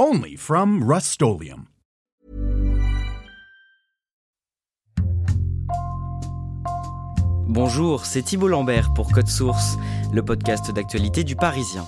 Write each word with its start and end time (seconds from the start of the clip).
Only 0.00 0.36
from 0.36 0.88
Rust 0.88 1.20
Bonjour, 7.48 8.06
c'est 8.06 8.22
Thibault 8.22 8.46
Lambert 8.46 8.94
pour 8.94 9.10
Code 9.10 9.26
Source, 9.26 9.76
le 10.12 10.24
podcast 10.24 10.70
d'actualité 10.70 11.24
du 11.24 11.34
Parisien. 11.34 11.84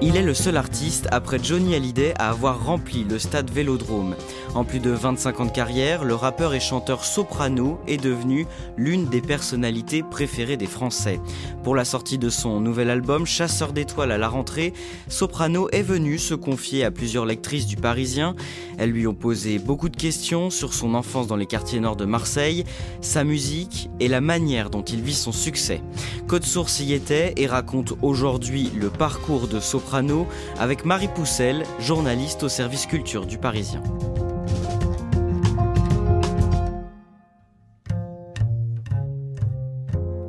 Il 0.00 0.16
est 0.16 0.22
le 0.22 0.32
seul 0.32 0.56
artiste, 0.56 1.08
après 1.10 1.38
Johnny 1.42 1.74
Hallyday, 1.74 2.14
à 2.16 2.30
avoir 2.30 2.64
rempli 2.64 3.02
le 3.02 3.18
stade 3.18 3.50
Vélodrome. 3.50 4.14
En 4.54 4.64
plus 4.64 4.80
de 4.80 4.90
25 4.90 5.40
ans 5.40 5.46
de 5.46 5.50
carrière, 5.50 6.04
le 6.04 6.14
rappeur 6.14 6.54
et 6.54 6.60
chanteur 6.60 7.04
soprano 7.04 7.78
est 7.86 8.02
devenu 8.02 8.46
l'une 8.76 9.06
des 9.06 9.20
personnalités 9.20 10.02
préférées 10.02 10.56
des 10.56 10.66
Français. 10.66 11.20
Pour 11.62 11.76
la 11.76 11.84
sortie 11.84 12.18
de 12.18 12.28
son 12.30 12.60
nouvel 12.60 12.90
album 12.90 13.26
Chasseur 13.26 13.72
d'étoiles 13.72 14.10
à 14.10 14.18
la 14.18 14.28
rentrée, 14.28 14.72
Soprano 15.08 15.68
est 15.70 15.82
venu 15.82 16.18
se 16.18 16.34
confier 16.34 16.84
à 16.84 16.90
plusieurs 16.90 17.26
lectrices 17.26 17.66
du 17.66 17.76
Parisien. 17.76 18.34
Elles 18.76 18.90
lui 18.90 19.06
ont 19.06 19.14
posé 19.14 19.58
beaucoup 19.60 19.88
de 19.88 19.96
questions 19.96 20.50
sur 20.50 20.74
son 20.74 20.94
enfance 20.94 21.28
dans 21.28 21.36
les 21.36 21.46
quartiers 21.46 21.78
nord 21.78 21.96
de 21.96 22.04
Marseille, 22.04 22.64
sa 23.00 23.22
musique 23.22 23.88
et 24.00 24.08
la 24.08 24.20
manière 24.20 24.70
dont 24.70 24.82
il 24.82 25.00
vit 25.00 25.14
son 25.14 25.32
succès. 25.32 25.80
Code 26.26 26.44
Source 26.44 26.80
y 26.80 26.92
était 26.92 27.34
et 27.36 27.46
raconte 27.46 27.92
aujourd'hui 28.02 28.72
le 28.74 28.90
parcours 28.90 29.46
de 29.46 29.60
Soprano 29.60 30.26
avec 30.58 30.84
Marie 30.84 31.08
Poussel, 31.14 31.64
journaliste 31.78 32.42
au 32.42 32.48
service 32.48 32.86
culture 32.86 33.26
du 33.26 33.38
Parisien. 33.38 33.82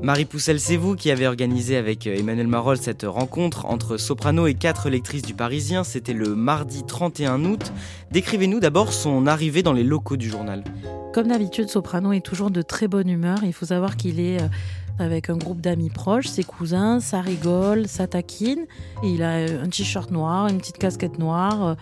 Marie 0.03 0.25
Poussel, 0.25 0.59
c'est 0.59 0.77
vous 0.77 0.95
qui 0.95 1.11
avez 1.11 1.27
organisé 1.27 1.77
avec 1.77 2.07
euh, 2.07 2.17
Emmanuel 2.17 2.47
Marol 2.47 2.77
cette 2.77 3.03
rencontre 3.03 3.67
entre 3.67 3.97
soprano 3.97 4.47
et 4.47 4.55
quatre 4.55 4.89
lectrices 4.89 5.21
du 5.21 5.35
Parisien. 5.35 5.83
C'était 5.83 6.13
le 6.13 6.33
mardi 6.33 6.83
31 6.83 7.45
août. 7.45 7.71
Décrivez-nous 8.09 8.59
d'abord 8.59 8.93
son 8.93 9.27
arrivée 9.27 9.61
dans 9.61 9.73
les 9.73 9.83
locaux 9.83 10.17
du 10.17 10.27
journal. 10.27 10.63
Comme 11.13 11.27
d'habitude, 11.27 11.69
Soprano 11.69 12.13
est 12.13 12.25
toujours 12.25 12.49
de 12.49 12.63
très 12.63 12.87
bonne 12.87 13.09
humeur. 13.09 13.39
Il 13.43 13.53
faut 13.53 13.67
savoir 13.67 13.95
qu'il 13.95 14.19
est 14.19 14.41
euh, 14.41 14.47
avec 14.99 15.29
un 15.29 15.37
groupe 15.37 15.61
d'amis 15.61 15.89
proches, 15.89 16.27
ses 16.27 16.43
cousins, 16.43 16.99
ça 16.99 17.21
rigole, 17.21 17.87
ça 17.87 18.07
taquine. 18.07 18.65
il 19.03 19.23
a 19.23 19.33
un 19.33 19.67
t-shirt 19.67 20.11
noir, 20.11 20.47
une 20.47 20.59
petite 20.59 20.77
casquette 20.77 21.19
noire. 21.19 21.75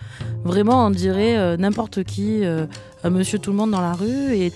Vraiment, 0.44 0.86
on 0.86 0.90
dirait 0.90 1.36
euh, 1.36 1.56
n'importe 1.56 2.04
qui, 2.04 2.44
euh, 2.44 2.66
un 3.04 3.10
monsieur 3.10 3.38
tout 3.38 3.50
le 3.50 3.56
monde 3.56 3.70
dans 3.70 3.80
la 3.80 3.92
rue. 3.92 4.50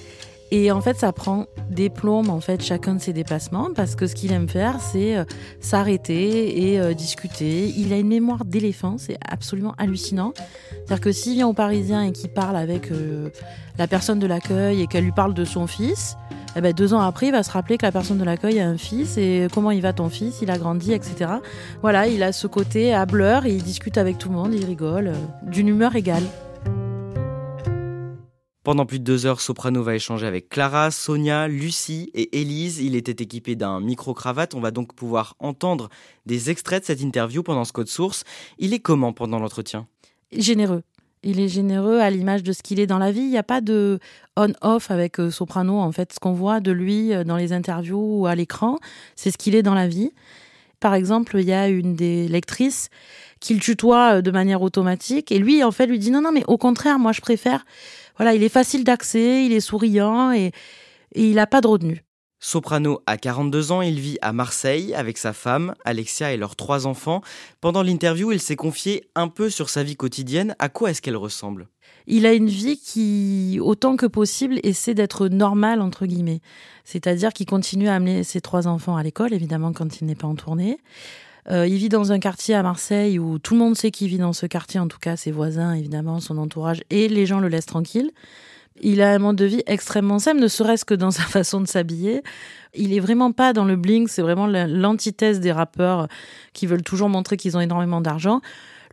Et 0.63 0.71
en 0.71 0.81
fait, 0.81 0.99
ça 0.99 1.13
prend 1.13 1.47
des 1.71 1.91
plombes, 1.91 2.31
en 2.31 2.41
fait, 2.41 2.63
chacun 2.63 2.95
de 2.95 3.01
ses 3.01 3.13
déplacements, 3.13 3.71
parce 3.75 3.95
que 3.95 4.07
ce 4.07 4.15
qu'il 4.15 4.33
aime 4.33 4.49
faire, 4.49 4.81
c'est 4.81 5.17
euh, 5.17 5.25
s'arrêter 5.61 6.75
et 6.75 6.95
discuter. 6.95 7.73
Il 7.77 7.93
a 7.93 7.99
une 7.99 8.09
mémoire 8.09 8.45
d'éléphant, 8.45 8.97
c'est 8.99 9.17
absolument 9.29 9.75
hallucinant. 9.79 10.33
C'est-à-dire 10.71 11.01
que 11.01 11.13
s'il 11.13 11.35
vient 11.35 11.49
au 11.49 11.55
Parisien 11.55 12.03
et 12.03 12.13
qu'il 12.13 12.31
parle 12.31 12.57
avec 12.57 12.91
la 13.79 13.87
personne 13.87 14.19
de 14.19 14.27
l'accueil 14.27 14.83
et 14.83 14.87
qu'elle 14.87 15.05
lui 15.05 15.13
parle 15.13 15.35
de 15.35 15.45
son 15.45 15.67
fils, 15.67 16.17
eh 16.57 16.61
ben, 16.61 16.73
deux 16.73 16.95
ans 16.95 17.01
après, 17.01 17.27
il 17.27 17.33
va 17.33 17.43
se 17.43 17.51
rappeler 17.51 17.79
que 17.79 17.85
la 17.85 17.93
personne 17.93 18.19
de 18.19 18.25
l'accueil 18.25 18.61
a 18.61 18.69
un 18.69 18.77
fils 18.77 19.17
et 19.17 19.49
comment 19.53 19.73
il 19.73 19.83
va 19.83 19.93
ton 19.93 20.09
fils, 20.09 20.41
il 20.41 20.51
a 20.51 20.59
grandi, 20.59 20.93
etc. 20.93 21.33
Voilà, 21.83 22.07
il 22.07 22.23
a 22.23 22.33
ce 22.33 22.47
côté 22.47 22.95
hableur 22.95 23.45
et 23.47 23.51
il 23.51 23.63
discute 23.63 23.99
avec 23.99 24.19
tout 24.19 24.29
le 24.29 24.37
monde, 24.37 24.55
il 24.55 24.65
rigole, 24.65 25.09
euh, 25.09 25.15
d'une 25.43 25.69
humeur 25.69 25.97
égale. 25.97 26.23
Pendant 28.65 28.87
plus 28.87 28.99
de 28.99 29.05
deux 29.05 29.27
heures, 29.27 29.43
Soprano 29.43 29.83
va 29.83 29.95
échanger 29.95 30.27
avec 30.27 30.49
Clara, 30.49 30.91
Sonia, 30.91 31.49
Lucie 31.49 32.11
et 32.15 32.41
Élise. 32.41 32.81
Il 32.81 32.97
était 32.97 33.23
équipé 33.23 33.57
d'un 33.57 33.79
micro-cravate. 33.79 34.55
On 34.55 34.61
va 34.61 34.71
donc 34.71 34.95
pouvoir 34.95 35.37
entendre 35.39 35.91
des 36.25 36.49
extraits 36.49 36.81
de 36.81 36.87
cette 36.87 37.03
interview 37.03 37.43
pendant 37.43 37.67
ce 37.67 37.73
code 37.73 37.89
source. 37.89 38.25
Il 38.57 38.73
est 38.73 38.79
comment 38.79 39.13
pendant 39.13 39.39
l'entretien? 39.39 39.87
Généreux. 40.33 40.83
Il 41.23 41.41
est 41.41 41.49
généreux 41.49 42.01
à 42.01 42.09
l'image 42.09 42.43
de 42.43 42.55
ce 42.55 42.63
qu'il 42.63 42.81
est 42.81 42.87
dans 42.87 42.97
la 42.97 43.13
vie. 43.13 43.21
Il 43.21 43.29
n'y 43.29 43.37
a 43.37 43.43
pas 43.43 43.61
de 43.61 43.99
on-off 44.35 44.91
avec 44.91 45.21
euh, 45.21 45.31
Soprano. 45.31 45.79
En 45.79 45.93
fait, 45.93 46.15
ce 46.15 46.19
qu'on 46.19 46.33
voit 46.33 46.61
de 46.61 46.73
lui 46.73 47.13
euh, 47.13 47.23
dans 47.23 47.37
les 47.37 47.53
interviews 47.53 48.21
ou 48.21 48.27
à 48.27 48.35
l'écran, 48.35 48.79
c'est 49.15 49.31
ce 49.31 49.37
qu'il 49.37 49.55
est 49.55 49.63
dans 49.63 49.75
la 49.75 49.89
vie. 49.89 50.11
Par 50.81 50.95
exemple, 50.95 51.37
il 51.39 51.47
y 51.47 51.53
a 51.53 51.69
une 51.69 51.97
des 51.97 52.29
lectrices 52.29 52.89
qui 53.41 53.53
le 53.53 53.61
tutoie 53.61 54.17
euh, 54.17 54.23
de 54.23 54.31
manière 54.31 54.63
automatique 54.63 55.33
et 55.33 55.39
lui, 55.39 55.63
en 55.63 55.71
fait, 55.71 55.87
lui 55.87 55.99
dit 55.99 56.11
non, 56.11 56.23
non, 56.23 56.33
mais 56.33 56.45
au 56.47 56.57
contraire, 56.57 56.99
moi, 56.99 57.13
je 57.13 57.21
préfère. 57.21 57.67
Voilà, 58.17 58.35
il 58.35 58.43
est 58.43 58.49
facile 58.49 58.85
d'accès, 58.85 59.45
il 59.45 59.53
est 59.53 59.61
souriant 59.61 60.33
et, 60.33 60.53
et 61.15 61.29
il 61.29 61.35
n'a 61.35 61.47
pas 61.47 61.61
de 61.61 61.69
retenue. 61.69 62.05
Soprano 62.47 63.01
a 63.07 63.17
42 63.17 63.73
ans, 63.73 63.81
il 63.81 63.99
vit 63.99 64.19
à 64.21 64.35
Marseille 64.35 64.95
avec 64.95 65.17
sa 65.17 65.33
femme, 65.33 65.75
Alexia 65.87 66.31
et 66.33 66.37
leurs 66.37 66.57
trois 66.57 66.87
enfants. 66.87 67.23
Pendant 67.63 67.83
l'interview, 67.83 68.33
il 68.33 68.41
s'est 68.41 68.55
confié 68.55 69.09
un 69.15 69.29
peu 69.29 69.49
sur 69.49 69.71
sa 69.71 69.83
vie 69.83 69.97
quotidienne. 69.97 70.55
À 70.59 70.69
quoi 70.69 70.91
est-ce 70.91 71.01
qu'elle 71.01 71.17
ressemble? 71.17 71.69
Il 72.07 72.27
a 72.27 72.35
une 72.35 72.51
vie 72.51 72.79
qui, 72.79 73.59
autant 73.63 73.97
que 73.97 74.05
possible, 74.05 74.61
essaie 74.63 74.93
d'être 74.93 75.29
normale, 75.29 75.81
entre 75.81 76.05
guillemets. 76.05 76.43
C'est-à-dire 76.85 77.33
qu'il 77.33 77.47
continue 77.47 77.89
à 77.89 77.95
amener 77.95 78.25
ses 78.25 78.43
trois 78.43 78.69
enfants 78.69 78.97
à 78.97 79.03
l'école, 79.03 79.33
évidemment, 79.33 79.73
quand 79.73 80.03
il 80.03 80.07
n'est 80.07 80.15
pas 80.15 80.29
en 80.29 80.35
tournée. 80.35 80.77
Euh, 81.51 81.67
il 81.67 81.77
vit 81.77 81.89
dans 81.89 82.13
un 82.13 82.19
quartier 82.19 82.55
à 82.55 82.63
Marseille 82.63 83.19
où 83.19 83.39
tout 83.39 83.55
le 83.55 83.61
monde 83.61 83.77
sait 83.77 83.91
qu'il 83.91 84.09
vit 84.09 84.19
dans 84.19 84.33
ce 84.33 84.47
quartier, 84.47 84.81
en 84.81 84.89
tout 84.89 84.99
cas 84.99 85.17
ses 85.17 85.31
voisins, 85.31 85.75
évidemment, 85.75 86.21
son 86.21 86.39
entourage, 86.39 86.83
et 86.91 87.09
les 87.09 87.27
gens 87.27 87.41
le 87.41 87.49
laissent 87.49 87.67
tranquille. 87.67 88.11
Il 88.81 89.03
a 89.03 89.13
un 89.13 89.19
mode 89.19 89.37
de 89.37 89.45
vie 89.45 89.63
extrêmement 89.67 90.19
simple, 90.19 90.41
ne 90.41 90.49
serait-ce 90.49 90.85
que 90.85 90.95
dans 90.95 91.11
sa 91.11 91.23
façon 91.25 91.61
de 91.61 91.67
s'habiller. 91.67 92.23
Il 92.75 92.93
est 92.93 93.01
vraiment 93.01 93.31
pas 93.31 93.53
dans 93.53 93.65
le 93.65 93.77
bling, 93.77 94.09
c'est 94.09 94.23
vraiment 94.23 94.47
l'antithèse 94.47 95.41
des 95.41 95.53
rappeurs 95.53 96.09
qui 96.53 96.67
veulent 96.67 96.83
toujours 96.83 97.09
montrer 97.09 97.37
qu'ils 97.37 97.57
ont 97.57 97.61
énormément 97.61 98.01
d'argent. 98.01 98.41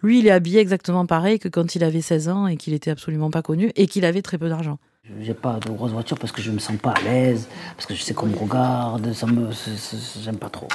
Lui, 0.04 0.20
il 0.20 0.28
est 0.28 0.32
habillé 0.32 0.60
exactement 0.60 1.06
pareil 1.06 1.40
que 1.40 1.48
quand 1.48 1.76
il 1.76 1.84
avait 1.84 2.02
16 2.02 2.30
ans 2.30 2.48
et 2.48 2.58
qu'il 2.58 2.74
était 2.74 2.92
absolument 2.92 3.30
pas 3.30 3.42
connu 3.42 3.72
et 3.76 3.88
qu'il 3.88 4.04
avait 4.04 4.22
très 4.22 4.38
peu 4.38 4.50
d'argent. 4.50 4.78
J'ai 5.22 5.34
pas 5.34 5.60
de 5.60 5.72
grosse 5.72 5.92
voiture 5.92 6.18
parce 6.18 6.32
que 6.32 6.42
je 6.42 6.52
me 6.52 6.60
sens 6.60 6.78
pas 6.78 6.92
à 6.92 7.02
l'aise, 7.02 7.48
parce 7.76 7.86
que 7.86 7.96
je 7.96 8.02
sais 8.02 8.14
qu'on 8.14 8.28
me 8.28 8.36
regarde, 8.36 9.14
ça 9.14 9.26
me, 9.26 9.50
j'aime 10.24 10.38
pas 10.38 10.50
trop. 10.50 10.68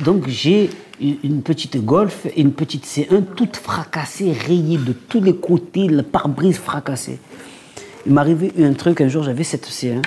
Donc 0.00 0.28
j'ai 0.28 0.70
une 1.00 1.42
petite 1.42 1.82
Golf 1.84 2.26
et 2.26 2.40
une 2.40 2.52
petite 2.52 2.84
C1 2.84 3.24
toute 3.36 3.56
fracassée, 3.56 4.32
rayée 4.32 4.78
de 4.78 4.92
tous 4.92 5.20
les 5.20 5.36
côtés, 5.36 5.86
le 5.86 6.02
pare-brise 6.02 6.58
fracassé. 6.58 7.18
Il 8.06 8.12
m'arrivait 8.12 8.52
un 8.62 8.72
truc, 8.72 9.00
un 9.00 9.08
jour 9.08 9.22
j'avais 9.22 9.44
cette 9.44 9.66
C1, 9.66 10.02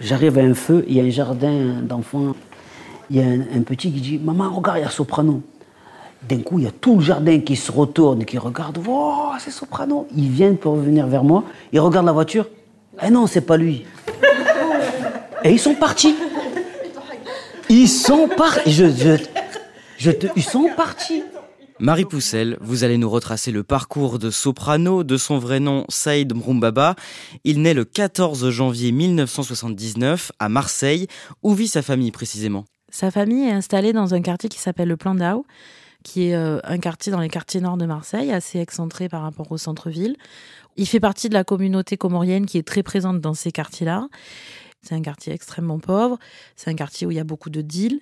j'arrive 0.00 0.38
à 0.38 0.42
un 0.42 0.54
feu, 0.54 0.84
il 0.88 0.96
y 0.96 1.00
a 1.00 1.04
un 1.04 1.10
jardin 1.10 1.80
d'enfants, 1.82 2.34
il 3.10 3.16
y 3.16 3.20
a 3.20 3.24
un, 3.24 3.62
petit 3.62 3.90
qui 3.92 4.00
dit 4.00 4.18
Maman, 4.18 4.50
regarde, 4.50 4.78
il 4.78 4.82
y 4.82 4.84
a 4.84 4.90
Soprano. 4.90 5.40
D'un 6.28 6.40
coup, 6.40 6.58
il 6.58 6.64
y 6.64 6.68
a 6.68 6.72
tout 6.72 6.96
le 6.96 7.00
jardin 7.00 7.40
qui 7.40 7.54
se 7.54 7.70
retourne, 7.70 8.24
qui 8.24 8.38
regarde 8.38 8.78
Oh, 8.86 9.30
c'est 9.38 9.52
Soprano. 9.52 10.08
Ils 10.16 10.28
viennent 10.28 10.56
pour 10.56 10.74
venir 10.74 11.06
vers 11.06 11.22
moi, 11.22 11.44
ils 11.72 11.80
regardent 11.80 12.06
la 12.06 12.12
voiture. 12.12 12.46
Eh 13.02 13.10
non, 13.10 13.26
c'est 13.26 13.40
pas 13.40 13.56
lui. 13.56 13.84
Et 15.44 15.52
ils 15.52 15.60
sont 15.60 15.74
partis. 15.74 16.16
Ils 17.68 17.88
sont 17.88 18.28
partis. 18.28 18.82
Je 19.98 20.10
te, 20.10 20.26
ils 20.36 20.42
sont 20.42 20.70
partis. 20.76 21.22
Marie 21.80 22.04
Poussel, 22.04 22.56
vous 22.60 22.82
allez 22.82 22.98
nous 22.98 23.10
retracer 23.10 23.52
le 23.52 23.62
parcours 23.62 24.18
de 24.18 24.30
Soprano, 24.30 25.04
de 25.04 25.16
son 25.16 25.38
vrai 25.38 25.60
nom 25.60 25.84
Saïd 25.88 26.34
Mroumbaba. 26.34 26.96
Il 27.44 27.62
naît 27.62 27.74
le 27.74 27.84
14 27.84 28.50
janvier 28.50 28.90
1979 28.90 30.32
à 30.38 30.48
Marseille. 30.48 31.06
Où 31.42 31.54
vit 31.54 31.68
sa 31.68 31.82
famille 31.82 32.10
précisément? 32.10 32.64
Sa 32.90 33.10
famille 33.10 33.44
est 33.44 33.52
installée 33.52 33.92
dans 33.92 34.14
un 34.14 34.22
quartier 34.22 34.48
qui 34.48 34.58
s'appelle 34.58 34.88
le 34.88 34.96
Plan 34.96 35.14
d'Ao, 35.14 35.44
qui 36.02 36.28
est 36.28 36.34
euh, 36.34 36.58
un 36.64 36.78
quartier 36.78 37.12
dans 37.12 37.20
les 37.20 37.28
quartiers 37.28 37.60
nord 37.60 37.76
de 37.76 37.86
Marseille, 37.86 38.32
assez 38.32 38.58
excentré 38.58 39.08
par 39.08 39.22
rapport 39.22 39.52
au 39.52 39.58
centre-ville. 39.58 40.16
Il 40.76 40.86
fait 40.86 41.00
partie 41.00 41.28
de 41.28 41.34
la 41.34 41.44
communauté 41.44 41.96
comorienne 41.96 42.46
qui 42.46 42.58
est 42.58 42.66
très 42.66 42.82
présente 42.82 43.20
dans 43.20 43.34
ces 43.34 43.52
quartiers-là. 43.52 44.08
C'est 44.82 44.94
un 44.94 45.02
quartier 45.02 45.32
extrêmement 45.32 45.78
pauvre, 45.78 46.18
c'est 46.56 46.70
un 46.70 46.74
quartier 46.74 47.06
où 47.06 47.10
il 47.10 47.16
y 47.16 47.20
a 47.20 47.24
beaucoup 47.24 47.50
de 47.50 47.60
deals, 47.62 48.00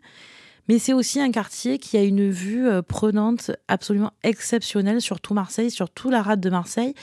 mais 0.69 0.79
c'est 0.79 0.93
aussi 0.93 1.21
un 1.21 1.31
quartier 1.31 1.79
qui 1.79 1.97
a 1.97 2.03
une 2.03 2.31
vue 2.31 2.69
euh, 2.69 2.83
prenante 2.83 3.51
absolument 3.69 4.13
exceptionnelle 4.23 5.01
sur 5.01 5.21
tout 5.21 5.35
Marseille, 5.35 5.71
sur 5.71 5.91
tout 5.91 6.11
la 6.11 6.23
rade 6.23 6.41
de 6.41 6.51
Marseille, 6.51 6.95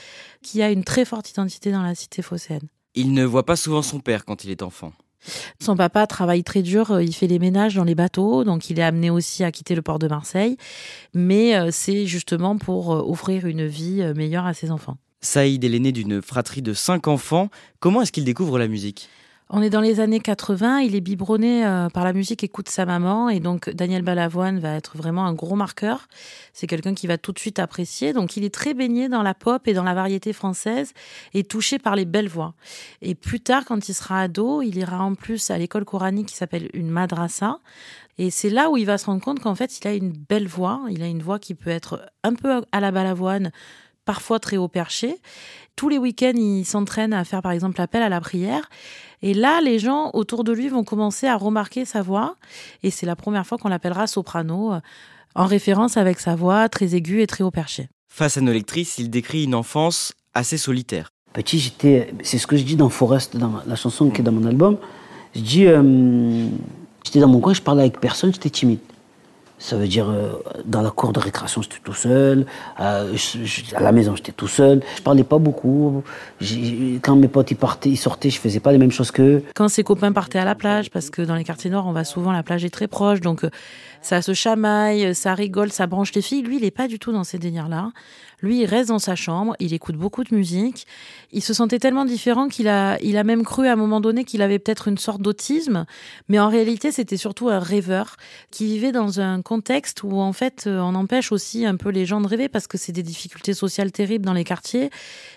qui 0.42 0.62
a 0.62 0.70
une 0.70 0.84
très 0.84 1.04
forte 1.04 1.30
identité 1.30 1.72
dans 1.72 1.82
la 1.82 1.94
cité 1.94 2.22
phocéenne. 2.22 2.68
Il 2.94 3.12
ne 3.12 3.24
voit 3.24 3.46
pas 3.46 3.56
souvent 3.56 3.82
son 3.82 4.00
père 4.00 4.24
quand 4.24 4.44
il 4.44 4.50
est 4.50 4.62
enfant. 4.62 4.92
Son 5.58 5.74
papa 5.74 6.06
travaille 6.06 6.44
très 6.44 6.62
dur, 6.62 6.90
euh, 6.90 7.02
il 7.02 7.14
fait 7.14 7.26
les 7.26 7.38
ménages 7.38 7.74
dans 7.74 7.84
les 7.84 7.94
bateaux, 7.94 8.44
donc 8.44 8.68
il 8.68 8.78
est 8.78 8.82
amené 8.82 9.08
aussi 9.08 9.42
à 9.42 9.50
quitter 9.50 9.74
le 9.74 9.82
port 9.82 9.98
de 9.98 10.06
Marseille, 10.06 10.56
mais 11.14 11.56
euh, 11.56 11.70
c'est 11.72 12.06
justement 12.06 12.58
pour 12.58 12.90
offrir 12.90 13.46
une 13.46 13.66
vie 13.66 14.02
meilleure 14.14 14.44
à 14.44 14.52
ses 14.52 14.70
enfants. 14.70 14.96
Saïd 15.22 15.64
est 15.64 15.68
l'aîné 15.68 15.90
d'une 15.90 16.20
fratrie 16.20 16.60
de 16.60 16.74
cinq 16.74 17.08
enfants. 17.08 17.48
Comment 17.80 18.02
est-ce 18.02 18.12
qu'il 18.12 18.24
découvre 18.24 18.58
la 18.58 18.68
musique? 18.68 19.08
On 19.56 19.62
est 19.62 19.70
dans 19.70 19.80
les 19.80 20.00
années 20.00 20.18
80, 20.18 20.80
il 20.80 20.96
est 20.96 21.00
biberonné 21.00 21.64
euh, 21.64 21.88
par 21.88 22.02
la 22.02 22.12
musique 22.12 22.42
écoute 22.42 22.68
sa 22.68 22.86
maman 22.86 23.28
et 23.28 23.38
donc 23.38 23.70
Daniel 23.70 24.02
Balavoine 24.02 24.58
va 24.58 24.74
être 24.74 24.96
vraiment 24.96 25.26
un 25.26 25.32
gros 25.32 25.54
marqueur. 25.54 26.08
C'est 26.52 26.66
quelqu'un 26.66 26.92
qui 26.92 27.06
va 27.06 27.18
tout 27.18 27.30
de 27.30 27.38
suite 27.38 27.60
apprécier. 27.60 28.12
Donc 28.12 28.36
il 28.36 28.42
est 28.42 28.52
très 28.52 28.74
baigné 28.74 29.08
dans 29.08 29.22
la 29.22 29.32
pop 29.32 29.68
et 29.68 29.72
dans 29.72 29.84
la 29.84 29.94
variété 29.94 30.32
française 30.32 30.92
et 31.34 31.44
touché 31.44 31.78
par 31.78 31.94
les 31.94 32.04
belles 32.04 32.28
voix. 32.28 32.54
Et 33.00 33.14
plus 33.14 33.38
tard, 33.38 33.64
quand 33.64 33.88
il 33.88 33.94
sera 33.94 34.22
ado, 34.22 34.60
il 34.60 34.76
ira 34.76 35.00
en 35.00 35.14
plus 35.14 35.48
à 35.52 35.56
l'école 35.56 35.84
coranique 35.84 36.26
qui 36.26 36.36
s'appelle 36.36 36.68
une 36.74 36.90
madrasa. 36.90 37.60
Et 38.18 38.30
c'est 38.30 38.50
là 38.50 38.70
où 38.70 38.76
il 38.76 38.86
va 38.86 38.98
se 38.98 39.06
rendre 39.06 39.22
compte 39.22 39.38
qu'en 39.38 39.54
fait, 39.54 39.78
il 39.78 39.86
a 39.86 39.94
une 39.94 40.10
belle 40.10 40.48
voix. 40.48 40.82
Il 40.90 41.00
a 41.00 41.06
une 41.06 41.22
voix 41.22 41.38
qui 41.38 41.54
peut 41.54 41.70
être 41.70 42.04
un 42.24 42.34
peu 42.34 42.64
à 42.72 42.80
la 42.80 42.90
Balavoine, 42.90 43.52
parfois 44.04 44.38
très 44.38 44.56
haut 44.56 44.68
perché. 44.68 45.18
Tous 45.76 45.88
les 45.88 45.98
week-ends, 45.98 46.32
il 46.36 46.64
s'entraîne 46.64 47.12
à 47.12 47.24
faire 47.24 47.42
par 47.42 47.52
exemple 47.52 47.78
l'appel 47.78 48.02
à 48.02 48.08
la 48.08 48.20
prière. 48.20 48.68
Et 49.22 49.34
là, 49.34 49.60
les 49.60 49.78
gens 49.78 50.10
autour 50.12 50.44
de 50.44 50.52
lui 50.52 50.68
vont 50.68 50.84
commencer 50.84 51.26
à 51.26 51.36
remarquer 51.36 51.84
sa 51.84 52.02
voix. 52.02 52.36
Et 52.82 52.90
c'est 52.90 53.06
la 53.06 53.16
première 53.16 53.46
fois 53.46 53.58
qu'on 53.58 53.68
l'appellera 53.68 54.06
soprano, 54.06 54.74
euh, 54.74 54.80
en 55.34 55.46
référence 55.46 55.96
avec 55.96 56.20
sa 56.20 56.36
voix 56.36 56.68
très 56.68 56.94
aiguë 56.94 57.22
et 57.22 57.26
très 57.26 57.42
haut 57.42 57.50
perché. 57.50 57.88
Face 58.08 58.36
à 58.36 58.40
nos 58.40 58.52
lectrices, 58.52 58.98
il 58.98 59.10
décrit 59.10 59.44
une 59.44 59.54
enfance 59.54 60.12
assez 60.34 60.56
solitaire. 60.56 61.08
Petit, 61.32 61.58
j'étais, 61.58 62.14
c'est 62.22 62.38
ce 62.38 62.46
que 62.46 62.56
je 62.56 62.62
dis 62.62 62.76
dans 62.76 62.88
Forest, 62.88 63.36
dans 63.36 63.54
la 63.66 63.74
chanson 63.74 64.10
qui 64.10 64.20
est 64.20 64.24
dans 64.24 64.30
mon 64.30 64.46
album. 64.46 64.76
Je 65.34 65.40
dis, 65.40 65.66
euh, 65.66 66.46
j'étais 67.04 67.18
dans 67.18 67.28
mon 67.28 67.40
coin, 67.40 67.54
je 67.54 67.62
parlais 67.62 67.82
avec 67.82 67.98
personne, 67.98 68.32
j'étais 68.32 68.50
timide. 68.50 68.78
Ça 69.64 69.76
veut 69.76 69.88
dire, 69.88 70.10
euh, 70.10 70.32
dans 70.66 70.82
la 70.82 70.90
cour 70.90 71.14
de 71.14 71.20
récréation, 71.20 71.62
j'étais 71.62 71.78
tout 71.82 71.94
seul. 71.94 72.44
Euh, 72.80 73.16
à 73.74 73.80
la 73.80 73.92
maison, 73.92 74.14
j'étais 74.14 74.32
tout 74.32 74.46
seul. 74.46 74.82
Je 74.98 75.00
parlais 75.00 75.24
pas 75.24 75.38
beaucoup. 75.38 76.02
Quand 77.00 77.16
mes 77.16 77.28
potes 77.28 77.50
ils 77.50 77.56
partaient, 77.56 77.88
ils 77.88 77.96
sortaient, 77.96 78.28
je 78.28 78.38
faisais 78.38 78.60
pas 78.60 78.72
les 78.72 78.78
mêmes 78.78 78.92
choses 78.92 79.10
qu'eux. 79.10 79.42
Quand 79.54 79.68
ses 79.68 79.82
copains 79.82 80.12
partaient 80.12 80.38
à 80.38 80.44
la 80.44 80.54
plage, 80.54 80.90
parce 80.90 81.08
que 81.08 81.22
dans 81.22 81.34
les 81.34 81.44
quartiers 81.44 81.70
nord, 81.70 81.86
on 81.86 81.92
va 81.92 82.04
souvent, 82.04 82.30
la 82.30 82.42
plage 82.42 82.62
est 82.66 82.68
très 82.68 82.88
proche. 82.88 83.22
Donc, 83.22 83.42
euh, 83.42 83.48
ça 84.04 84.20
se 84.20 84.34
chamaille, 84.34 85.14
ça 85.14 85.34
rigole, 85.34 85.72
ça 85.72 85.86
branche 85.86 86.12
les 86.12 86.20
filles. 86.20 86.42
Lui, 86.42 86.58
il 86.58 86.64
est 86.64 86.70
pas 86.70 86.88
du 86.88 86.98
tout 86.98 87.10
dans 87.10 87.24
ces 87.24 87.38
délires-là. 87.38 87.90
Lui, 88.42 88.60
il 88.60 88.66
reste 88.66 88.90
dans 88.90 88.98
sa 88.98 89.16
chambre, 89.16 89.56
il 89.60 89.72
écoute 89.72 89.96
beaucoup 89.96 90.24
de 90.24 90.34
musique. 90.34 90.86
Il 91.32 91.42
se 91.42 91.54
sentait 91.54 91.78
tellement 91.78 92.04
différent 92.04 92.48
qu'il 92.48 92.68
a, 92.68 93.00
il 93.00 93.16
a 93.16 93.24
même 93.24 93.44
cru 93.44 93.66
à 93.66 93.72
un 93.72 93.76
moment 93.76 94.02
donné 94.02 94.24
qu'il 94.24 94.42
avait 94.42 94.58
peut-être 94.58 94.88
une 94.88 94.98
sorte 94.98 95.22
d'autisme. 95.22 95.86
Mais 96.28 96.38
en 96.38 96.50
réalité, 96.50 96.92
c'était 96.92 97.16
surtout 97.16 97.48
un 97.48 97.58
rêveur 97.58 98.16
qui 98.50 98.66
vivait 98.66 98.92
dans 98.92 99.20
un 99.20 99.40
contexte 99.40 100.02
où, 100.02 100.20
en 100.20 100.34
fait, 100.34 100.64
euh, 100.66 100.80
on 100.80 100.94
empêche 100.94 101.32
aussi 101.32 101.64
un 101.64 101.76
peu 101.76 101.88
les 101.88 102.04
gens 102.04 102.20
de 102.20 102.26
rêver 102.26 102.50
parce 102.50 102.66
que 102.66 102.76
c'est 102.76 102.92
des 102.92 103.02
difficultés 103.02 103.54
sociales 103.54 103.90
terribles 103.90 104.26
dans 104.26 104.34
les 104.34 104.44
quartiers. 104.44 104.90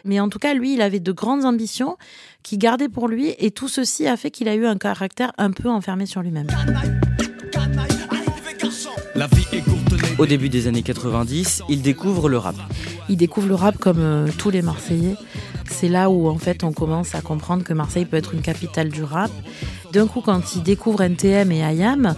Mais 0.04 0.20
en 0.20 0.28
tout 0.28 0.40
cas, 0.40 0.54
lui, 0.54 0.74
il 0.74 0.82
avait 0.82 1.00
de 1.00 1.12
grandes 1.14 1.46
ambitions 1.46 1.96
qui 2.44 2.58
gardaient 2.58 2.90
pour 2.90 3.08
lui 3.08 3.34
et 3.40 3.52
tout 3.52 3.70
ceci 3.70 4.08
a 4.08 4.18
fait 4.18 4.30
qu'il 4.30 4.50
a 4.50 4.56
eu 4.56 4.66
un 4.66 4.78
caractère 4.78 5.32
un 5.38 5.52
peu 5.52 5.70
enfermé 5.70 6.06
sur 6.06 6.22
lui-même. 6.22 6.48
Au 10.20 10.26
début 10.26 10.50
des 10.50 10.66
années 10.66 10.82
90, 10.82 11.62
il 11.70 11.84
découvre 11.84 12.28
le 12.28 12.40
rap. 12.40 12.56
Il 13.08 13.18
découvre 13.18 13.48
le 13.48 13.54
rap 13.54 13.78
comme 13.78 14.00
euh, 14.00 14.28
tous 14.36 14.50
les 14.50 14.64
Marseillais. 14.64 15.14
C'est 15.70 15.90
là 15.90 16.10
où 16.10 16.28
en 16.28 16.40
fait 16.40 16.64
on 16.64 16.74
commence 16.74 17.14
à 17.14 17.22
comprendre 17.22 17.64
que 17.64 17.74
Marseille 17.74 18.06
peut 18.06 18.18
être 18.18 18.34
une 18.34 18.42
capitale 18.42 18.90
du 18.90 19.04
rap. 19.04 19.30
D'un 19.94 20.08
coup, 20.08 20.22
quand 20.22 20.56
il 20.56 20.64
découvre 20.64 21.02
NTM 21.02 21.52
et 21.52 21.60
IAM, 21.60 22.16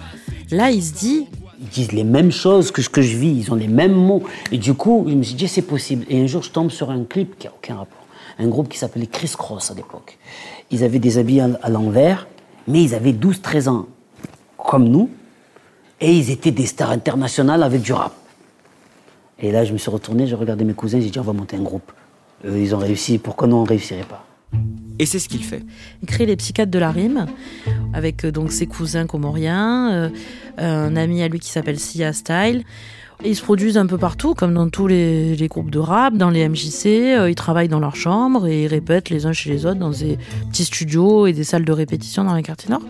là 0.50 0.72
il 0.72 0.82
se 0.82 0.94
dit 0.94 1.28
ils 1.62 1.68
disent 1.68 1.92
les 1.92 2.06
mêmes 2.06 2.32
choses 2.32 2.72
que 2.72 2.82
ce 2.82 2.88
que 2.88 3.02
je 3.02 3.18
vis, 3.18 3.36
ils 3.38 3.52
ont 3.52 3.56
les 3.56 3.68
mêmes 3.68 3.94
mots. 3.94 4.24
Et 4.54 4.58
du 4.58 4.74
coup, 4.74 5.06
je 5.10 5.14
me 5.14 5.24
suis 5.24 5.36
dit, 5.36 5.50
c'est 5.50 5.62
possible. 5.62 6.06
Et 6.08 6.22
un 6.22 6.26
jour, 6.26 6.42
je 6.42 6.52
tombe 6.52 6.72
sur 6.72 6.90
un 6.90 7.04
clip 7.04 7.38
qui 7.38 7.48
n'a 7.48 7.54
aucun 7.54 7.76
rapport. 7.76 8.06
Un 8.38 8.48
groupe 8.48 8.70
qui 8.70 8.78
s'appelait 8.78 9.08
Chris 9.08 9.34
Cross 9.38 9.72
à 9.72 9.74
l'époque. 9.74 10.18
Ils 10.72 10.86
avaient 10.86 11.00
des 11.00 11.18
habits 11.18 11.42
à 11.42 11.68
l'envers, 11.68 12.30
mais 12.66 12.82
ils 12.82 12.96
avaient 12.96 13.12
12-13 13.12 13.68
ans, 13.68 13.88
comme 14.58 14.88
nous. 14.88 15.10
Et 16.02 16.14
ils 16.14 16.32
étaient 16.32 16.52
des 16.52 16.66
stars 16.66 16.92
internationales 16.92 17.64
avec 17.64 17.82
du 17.82 17.94
rap. 17.94 18.14
Et 19.40 19.52
là, 19.52 19.64
je 19.66 19.74
me 19.74 19.78
suis 19.78 19.90
retourné, 19.90 20.28
j'ai 20.28 20.36
regardé 20.36 20.64
mes 20.64 20.74
cousins, 20.74 21.00
j'ai 21.00 21.10
dit 21.10 21.20
on 21.20 21.24
va 21.24 21.34
monter 21.34 21.56
un 21.56 21.62
groupe. 21.62 21.92
ils 22.46 22.76
ont 22.76 22.80
réussi, 22.80 23.18
pourquoi 23.18 23.48
nous 23.48 23.58
on 23.58 23.64
ne 23.64 23.68
réussirait 23.68 24.04
pas? 24.04 24.26
Et 25.00 25.06
c'est 25.06 25.20
ce 25.20 25.30
qu'il 25.30 25.44
fait. 25.44 25.64
Il 26.02 26.08
crée 26.08 26.26
les 26.26 26.36
psychiatres 26.36 26.72
de 26.72 26.80
la 26.80 26.92
rime, 26.92 27.26
avec 27.94 28.26
euh, 28.26 28.32
donc 28.32 28.52
ses 28.52 28.68
cousins 28.68 29.08
comoriens, 29.08 29.92
euh, 29.92 30.10
un 30.58 30.96
ami 30.98 31.24
à 31.24 31.30
lui 31.30 31.40
qui 31.40 31.50
s'appelle 31.50 31.80
Sia 31.80 32.12
Style. 32.12 32.64
Ils 33.26 33.36
se 33.36 33.42
produisent 33.44 33.78
un 33.78 33.86
peu 33.86 33.98
partout, 33.98 34.34
comme 34.34 34.54
dans 34.54 34.70
tous 34.70 34.88
les, 34.88 35.36
groupes 35.50 35.70
de 35.70 35.80
rap, 35.80 36.16
dans 36.16 36.30
les 36.30 36.48
MJC. 36.48 36.86
Euh, 36.86 37.30
ils 37.30 37.36
travaillent 37.36 37.68
dans 37.68 37.82
leur 37.82 37.98
chambre 37.98 38.48
et 38.48 38.64
ils 38.64 38.68
répètent 38.68 39.10
les 39.10 39.26
uns 39.26 39.34
chez 39.34 39.50
les 39.50 39.66
autres 39.66 39.80
dans 39.80 39.90
des 39.90 40.18
petits 40.50 40.64
studios 40.64 41.28
et 41.28 41.34
des 41.34 41.44
salles 41.44 41.66
de 41.66 41.72
répétition 41.74 42.24
dans 42.24 42.34
les 42.34 42.44
quartiers 42.44 42.70
nord. 42.70 42.82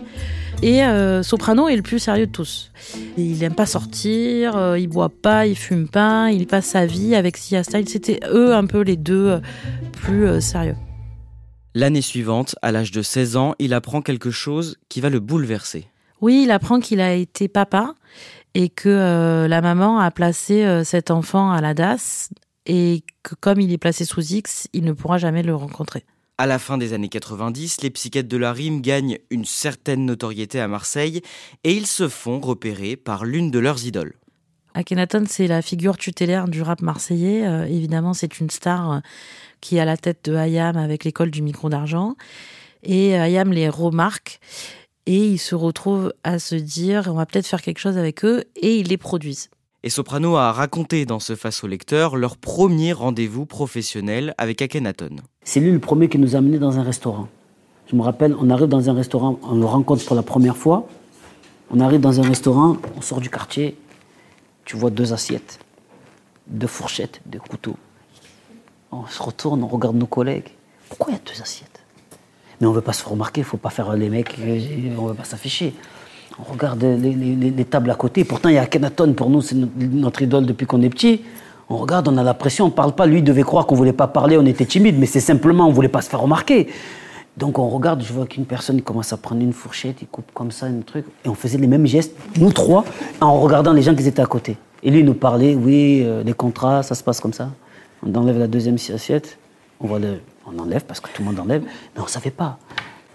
Et 0.62 0.84
euh, 0.84 1.24
Soprano 1.24 1.66
est 1.66 1.74
le 1.74 1.82
plus 1.82 1.98
sérieux 1.98 2.26
de 2.26 2.30
tous. 2.30 2.70
Il 3.16 3.38
n'aime 3.38 3.56
pas 3.56 3.66
sortir, 3.66 4.56
euh, 4.56 4.78
il 4.78 4.86
boit 4.86 5.08
pas, 5.08 5.48
il 5.48 5.56
fume 5.56 5.88
pas, 5.88 6.30
il 6.30 6.46
passe 6.46 6.66
sa 6.66 6.86
vie 6.86 7.16
avec 7.16 7.36
Sia 7.36 7.64
Style. 7.64 7.88
C'était 7.88 8.20
eux 8.30 8.54
un 8.54 8.66
peu 8.66 8.82
les 8.82 8.96
deux 8.96 9.40
plus 9.94 10.40
sérieux. 10.40 10.76
L'année 11.74 12.02
suivante, 12.02 12.54
à 12.62 12.70
l'âge 12.70 12.92
de 12.92 13.02
16 13.02 13.36
ans, 13.36 13.54
il 13.58 13.74
apprend 13.74 14.00
quelque 14.00 14.30
chose 14.30 14.76
qui 14.88 15.00
va 15.00 15.10
le 15.10 15.18
bouleverser. 15.18 15.88
Oui, 16.20 16.42
il 16.44 16.50
apprend 16.50 16.80
qu'il 16.80 17.00
a 17.00 17.14
été 17.14 17.48
papa 17.48 17.94
et 18.54 18.68
que 18.68 18.88
euh, 18.88 19.48
la 19.48 19.60
maman 19.60 19.98
a 19.98 20.10
placé 20.10 20.64
euh, 20.64 20.84
cet 20.84 21.10
enfant 21.10 21.50
à 21.50 21.60
la 21.60 21.74
DAS 21.74 22.30
et 22.66 23.04
que 23.22 23.34
comme 23.34 23.60
il 23.60 23.72
est 23.72 23.78
placé 23.78 24.04
sous 24.04 24.32
X, 24.32 24.68
il 24.72 24.84
ne 24.84 24.92
pourra 24.92 25.18
jamais 25.18 25.42
le 25.42 25.54
rencontrer. 25.54 26.04
À 26.38 26.46
la 26.46 26.58
fin 26.58 26.78
des 26.78 26.92
années 26.92 27.08
90, 27.08 27.82
les 27.82 27.90
psychiatres 27.90 28.28
de 28.28 28.36
la 28.36 28.52
rime 28.52 28.80
gagnent 28.80 29.18
une 29.30 29.44
certaine 29.44 30.06
notoriété 30.06 30.58
à 30.58 30.68
Marseille 30.68 31.20
et 31.64 31.74
ils 31.74 31.86
se 31.86 32.08
font 32.08 32.40
repérer 32.40 32.96
par 32.96 33.24
l'une 33.24 33.50
de 33.50 33.58
leurs 33.58 33.84
idoles. 33.84 34.14
Akhenaton, 34.72 35.24
c'est 35.28 35.48
la 35.48 35.62
figure 35.62 35.96
tutélaire 35.96 36.48
du 36.48 36.62
rap 36.62 36.80
marseillais. 36.80 37.46
Euh, 37.46 37.66
évidemment, 37.66 38.14
c'est 38.14 38.40
une 38.40 38.50
star 38.50 39.02
qui 39.60 39.76
est 39.76 39.80
à 39.80 39.84
la 39.84 39.96
tête 39.96 40.24
de 40.24 40.34
Hayam 40.34 40.76
avec 40.76 41.04
l'école 41.04 41.30
du 41.30 41.42
micro 41.42 41.68
d'argent. 41.68 42.14
Et 42.82 43.14
Hayam 43.14 43.52
les 43.52 43.68
remarque 43.68 44.40
et 45.06 45.26
ils 45.26 45.38
se 45.38 45.54
retrouvent 45.54 46.12
à 46.24 46.38
se 46.38 46.54
dire 46.54 47.04
on 47.08 47.14
va 47.14 47.26
peut-être 47.26 47.46
faire 47.46 47.62
quelque 47.62 47.78
chose 47.78 47.98
avec 47.98 48.24
eux 48.24 48.44
et 48.56 48.76
ils 48.76 48.88
les 48.88 48.96
produisent. 48.96 49.50
Et 49.82 49.88
Soprano 49.88 50.36
a 50.36 50.52
raconté 50.52 51.06
dans 51.06 51.20
ce 51.20 51.34
Face 51.34 51.64
au 51.64 51.66
lecteur 51.66 52.16
leur 52.16 52.36
premier 52.36 52.92
rendez-vous 52.92 53.46
professionnel 53.46 54.34
avec 54.36 54.60
Akhenaton. 54.60 55.16
C'est 55.42 55.60
lui 55.60 55.72
le 55.72 55.78
premier 55.78 56.08
qui 56.10 56.18
nous 56.18 56.34
a 56.34 56.38
amenés 56.38 56.58
dans 56.58 56.78
un 56.78 56.82
restaurant. 56.82 57.28
Je 57.90 57.96
me 57.96 58.02
rappelle, 58.02 58.36
on 58.38 58.50
arrive 58.50 58.68
dans 58.68 58.90
un 58.90 58.92
restaurant, 58.92 59.40
on 59.42 59.56
le 59.56 59.64
rencontre 59.64 60.04
pour 60.04 60.14
la 60.14 60.22
première 60.22 60.56
fois. 60.56 60.86
On 61.70 61.80
arrive 61.80 62.00
dans 62.00 62.20
un 62.20 62.24
restaurant, 62.24 62.76
on 62.96 63.00
sort 63.00 63.20
du 63.20 63.30
quartier, 63.30 63.76
tu 64.64 64.76
vois 64.76 64.90
deux 64.90 65.12
assiettes, 65.12 65.60
deux 66.46 66.66
fourchettes, 66.66 67.20
deux 67.26 67.38
couteaux. 67.38 67.76
On 68.92 69.06
se 69.06 69.22
retourne, 69.22 69.62
on 69.62 69.68
regarde 69.68 69.96
nos 69.96 70.06
collègues. 70.06 70.50
Pourquoi 70.88 71.12
il 71.12 71.14
y 71.14 71.18
a 71.18 71.22
deux 71.24 71.40
assiettes? 71.40 71.69
Mais 72.60 72.66
on 72.66 72.70
ne 72.70 72.74
veut 72.76 72.82
pas 72.82 72.92
se 72.92 73.02
faire 73.02 73.12
remarquer, 73.12 73.40
il 73.40 73.44
ne 73.44 73.48
faut 73.48 73.56
pas 73.56 73.70
faire 73.70 73.92
les 73.94 74.08
mecs, 74.08 74.36
on 74.38 75.04
ne 75.04 75.08
veut 75.08 75.14
pas 75.14 75.24
s'afficher. 75.24 75.74
On 76.38 76.52
regarde 76.52 76.82
les, 76.82 77.64
tables 77.64 77.90
à 77.90 77.94
côté. 77.94 78.24
Pourtant, 78.24 78.48
il 78.48 78.54
y 78.54 78.58
a 78.58 78.66
Kenaton, 78.66 79.12
pour 79.12 79.28
nous, 79.28 79.42
c'est 79.42 79.56
notre 79.76 80.22
idole 80.22 80.46
depuis 80.46 80.66
qu'on 80.66 80.80
est 80.82 80.88
petit. 80.88 81.22
On 81.68 81.76
regarde, 81.76 82.08
on 82.08 82.16
a 82.16 82.22
la 82.22 82.34
pression, 82.34 82.66
on 82.66 82.68
ne 82.68 82.72
parle 82.72 82.94
pas. 82.94 83.06
Lui 83.06 83.22
devait 83.22 83.42
croire 83.42 83.66
qu'on 83.66 83.74
ne 83.74 83.78
voulait 83.78 83.92
pas 83.92 84.06
parler, 84.06 84.36
on 84.38 84.46
était 84.46 84.64
timide, 84.64 84.98
mais 84.98 85.06
c'est 85.06 85.20
simplement, 85.20 85.66
on 85.66 85.70
ne 85.70 85.74
voulait 85.74 85.88
pas 85.88 86.00
se 86.00 86.08
faire 86.08 86.20
remarquer. 86.20 86.68
Donc 87.36 87.58
on 87.58 87.68
regarde, 87.68 88.02
je 88.02 88.12
vois 88.12 88.26
qu'une 88.26 88.44
personne 88.44 88.82
commence 88.82 89.12
à 89.12 89.16
prendre 89.16 89.40
une 89.40 89.52
fourchette, 89.52 90.02
il 90.02 90.08
coupe 90.08 90.30
comme 90.34 90.50
ça 90.50 90.66
un 90.66 90.80
truc, 90.80 91.06
et 91.24 91.28
on 91.28 91.34
faisait 91.34 91.58
les 91.58 91.68
mêmes 91.68 91.86
gestes, 91.86 92.14
nous 92.38 92.52
trois, 92.52 92.84
en 93.20 93.40
regardant 93.40 93.72
les 93.72 93.82
gens 93.82 93.94
qui 93.94 94.06
étaient 94.06 94.20
à 94.20 94.26
côté. 94.26 94.56
Et 94.82 94.90
lui 94.90 95.00
il 95.00 95.06
nous 95.06 95.14
parlait, 95.14 95.54
oui, 95.54 96.02
euh, 96.04 96.22
les 96.22 96.32
contrats, 96.32 96.82
ça 96.82 96.94
se 96.94 97.04
passe 97.04 97.20
comme 97.20 97.32
ça. 97.32 97.50
On 98.04 98.14
enlève 98.14 98.38
la 98.38 98.46
deuxième 98.46 98.74
assiette, 98.74 99.38
on 99.80 99.86
voit 99.86 100.00
le, 100.00 100.18
on 100.46 100.58
enlève 100.58 100.84
parce 100.84 101.00
que 101.00 101.08
tout 101.08 101.22
le 101.22 101.26
monde 101.26 101.38
enlève, 101.38 101.62
mais 101.62 102.00
on 102.00 102.04
ne 102.04 102.08
savait 102.08 102.30
pas. 102.30 102.58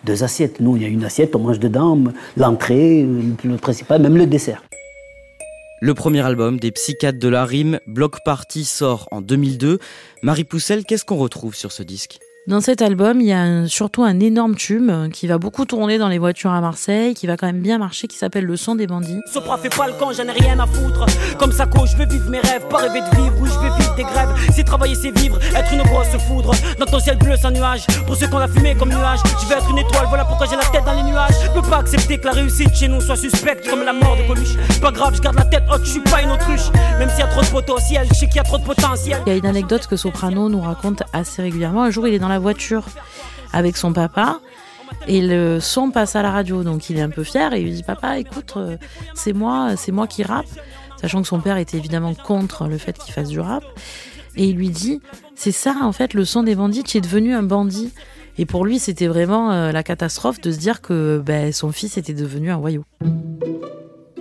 Deux 0.04 0.24
assiettes. 0.24 0.60
Nous, 0.60 0.78
il 0.78 0.84
y 0.84 0.86
a 0.86 0.90
une 0.90 1.04
assiette, 1.04 1.36
on 1.36 1.40
mange 1.40 1.60
dedans, 1.60 1.98
l'entrée, 2.38 3.04
le 3.44 3.58
principal, 3.58 4.02
même 4.02 4.18
le 4.18 4.28
dessert. 4.28 4.64
Le 5.82 5.94
premier 5.94 6.22
album 6.22 6.60
des 6.60 6.72
Psychiatres 6.72 7.20
de 7.20 7.28
la 7.28 7.44
Rime, 7.44 7.80
Block 7.86 8.24
Party, 8.24 8.66
sort 8.66 9.08
en 9.12 9.22
2002. 9.22 9.80
Marie 10.24 10.44
Poussel, 10.44 10.86
qu'est-ce 10.86 11.06
qu'on 11.06 11.18
retrouve 11.18 11.56
sur 11.56 11.72
ce 11.72 11.84
disque? 11.84 12.20
Dans 12.48 12.62
cet 12.62 12.84
album, 12.84 13.22
il 13.22 13.28
y 13.28 13.34
a 13.34 13.68
surtout 13.68 14.04
un 14.04 14.20
énorme 14.20 14.56
tube 14.56 14.92
qui 15.12 15.26
va 15.26 15.40
beaucoup 15.40 15.66
tourner 15.66 15.98
dans 15.98 16.10
les 16.10 16.20
voitures 16.20 16.52
à 16.52 16.62
Marseille, 16.62 17.16
qui 17.16 17.26
va 17.26 17.38
quand 17.38 17.48
même 17.48 17.62
bien 17.62 17.80
marcher, 17.80 18.08
qui 18.08 18.18
s'appelle 18.18 18.46
Le 18.46 18.56
son 18.56 18.76
des 18.76 18.86
bandits. 18.86 19.20
Sopra 19.34 19.58
fait 19.58 19.76
pas 19.76 19.88
le 19.88 19.94
camp, 19.94 20.12
j'en 20.12 20.26
ai 20.26 20.32
rien 20.32 20.60
à 20.60 20.68
foutre. 20.68 21.08
Comme 21.40 21.52
ça, 21.52 21.66
je 21.86 21.98
veux 21.98 22.06
vivre 22.06 22.30
mes 22.30 22.40
rêves, 22.40 22.68
pas 22.70 22.78
rêver 22.78 23.02
de 23.02 23.16
vivre, 23.16 23.34
oui, 23.42 23.50
je 23.52 23.60
veux 23.60 23.76
vivre 23.76 23.96
des 23.96 24.04
grèves. 24.04 24.30
C'est 24.54 24.64
travailler, 24.64 24.94
c'est 24.94 25.18
vivre, 25.20 25.40
être 25.56 25.74
une 25.74 25.82
grosse 25.82 26.16
foudre. 26.28 26.52
Dans 26.80 26.86
ton 26.86 27.00
ciel 27.00 27.18
bleu 27.18 27.36
sans 27.36 27.50
nuage, 27.50 27.88
pour 28.06 28.16
ceux 28.16 28.28
qu'on 28.28 28.38
a 28.38 28.48
fumé 28.48 28.76
comme 28.76 28.90
nuage, 28.90 29.20
je 29.42 29.48
veux 29.48 29.54
être 29.54 29.70
une 29.72 29.80
étoile, 29.80 30.06
voilà 30.10 30.26
pourquoi 30.26 30.46
j'ai 30.46 30.56
la 30.56 30.66
tête 30.66 30.86
dans 30.86 30.94
les 30.94 31.10
nuages. 31.10 31.34
Je 31.46 31.60
peux 31.60 31.68
pas 31.68 31.78
accepter 31.78 32.20
que 32.20 32.26
la 32.26 32.34
réussite 32.34 32.76
chez 32.76 32.88
nous 32.88 33.02
soit 33.02 33.16
suspecte 33.16 33.68
comme 33.68 33.84
la 33.84 33.94
mort 33.94 34.18
de 34.18 34.28
Coluche. 34.28 34.56
Pas 34.82 34.92
grave, 34.92 35.16
je 35.16 35.22
garde 35.22 35.38
la 35.38 35.46
tête 35.46 35.64
haute, 35.72 35.84
je 35.84 35.90
suis 35.90 36.00
pas 36.02 36.22
une 36.22 36.32
autruche. 36.32 36.70
Même 37.00 37.10
s'il 37.10 37.20
y 37.20 37.24
a 37.24 37.28
trop 37.28 37.42
de 37.42 37.48
potentiel, 37.48 38.08
je 38.10 38.14
sais 38.14 38.28
qu'il 38.28 38.38
y 38.38 38.40
a 38.40 38.44
trop 38.44 38.60
de 38.60 38.64
potentiel. 38.64 39.20
Il 39.26 39.30
y 39.32 39.34
a 39.34 39.38
une 39.38 39.48
anecdote 39.48 39.88
que 39.88 39.96
Soprano 39.96 40.48
nous 40.48 40.62
raconte 40.62 41.02
assez 41.12 41.42
régulièrement. 41.42 41.84
Un 41.84 41.90
jour, 41.90 42.08
il 42.08 42.14
est 42.14 42.20
dans 42.20 42.30
la 42.30 42.35
voiture 42.40 42.86
avec 43.54 43.78
son 43.78 43.94
papa. 43.94 44.40
Et 45.08 45.22
le 45.22 45.60
son 45.60 45.92
passe 45.92 46.16
à 46.16 46.22
la 46.22 46.32
radio, 46.32 46.64
donc 46.64 46.90
il 46.90 46.98
est 46.98 47.02
un 47.02 47.10
peu 47.10 47.24
fier 47.24 47.54
et 47.54 47.62
il 47.62 47.74
dit 47.74 47.84
Papa, 47.84 48.18
écoute, 48.18 48.54
euh, 48.58 48.78
c'est 49.14 49.34
moi, 49.34 49.76
c'est 49.76 49.92
moi 49.92 50.08
qui 50.08 50.24
rappe, 50.24 50.46
sachant 51.00 51.22
que 51.22 51.28
son 51.28 51.40
père 51.40 51.58
était 51.58 51.78
évidemment 51.78 52.14
contre 52.16 52.68
le 52.68 52.78
fait 52.78 52.98
qu'il 52.98 53.14
fasse 53.14 53.30
du 53.30 53.40
rap. 53.40 53.64
Et 54.36 54.46
il 54.46 54.56
lui 54.56 54.70
dit 54.70 55.02
C'est 55.36 55.52
ça, 55.52 55.76
en 55.82 55.92
fait, 55.92 56.14
le 56.14 56.26
son 56.26 56.44
des 56.44 56.56
bandits, 56.56 56.84
tu 56.84 56.98
es 56.98 57.02
devenu 57.02 57.34
un 57.34 57.44
bandit. 57.44 57.92
Et 58.38 58.46
pour 58.46 58.66
lui, 58.66 58.80
c'était 58.80 59.08
vraiment 59.08 59.52
euh, 59.52 59.72
la 59.72 59.84
catastrophe 59.84 60.42
de 60.42 60.52
se 60.52 60.58
dire 60.58 60.82
que 60.82 61.22
ben, 61.26 61.54
son 61.54 61.72
fils 61.72 61.98
était 61.98 62.14
devenu 62.14 62.52
un 62.52 62.58
voyou. 62.58 62.84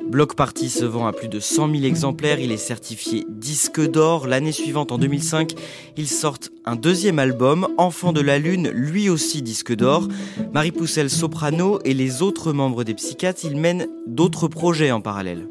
Block 0.06 0.36
Party 0.36 0.70
se 0.70 0.84
vend 0.84 1.08
à 1.08 1.12
plus 1.12 1.26
de 1.26 1.40
100 1.40 1.72
000 1.72 1.82
exemplaires, 1.82 2.38
il 2.38 2.52
est 2.52 2.56
certifié 2.56 3.26
disque 3.28 3.80
d'or. 3.80 4.28
L'année 4.28 4.52
suivante, 4.52 4.92
en 4.92 4.98
2005, 4.98 5.54
ils 5.96 6.08
sortent 6.08 6.50
un 6.66 6.76
deuxième 6.76 7.18
album, 7.18 7.68
Enfant 7.76 8.12
de 8.12 8.20
la 8.20 8.38
Lune, 8.38 8.70
lui 8.70 9.08
aussi 9.08 9.42
disque 9.42 9.74
d'or. 9.74 10.08
Marie 10.52 10.72
Poussel 10.72 11.10
soprano 11.10 11.78
et 11.84 11.94
les 11.94 12.22
autres 12.22 12.52
membres 12.52 12.84
des 12.84 12.94
Psychiatres, 12.94 13.44
ils 13.44 13.56
mènent 13.56 13.86
d'autres 14.06 14.48
projets 14.48 14.90
en 14.90 15.00
parallèle 15.00 15.46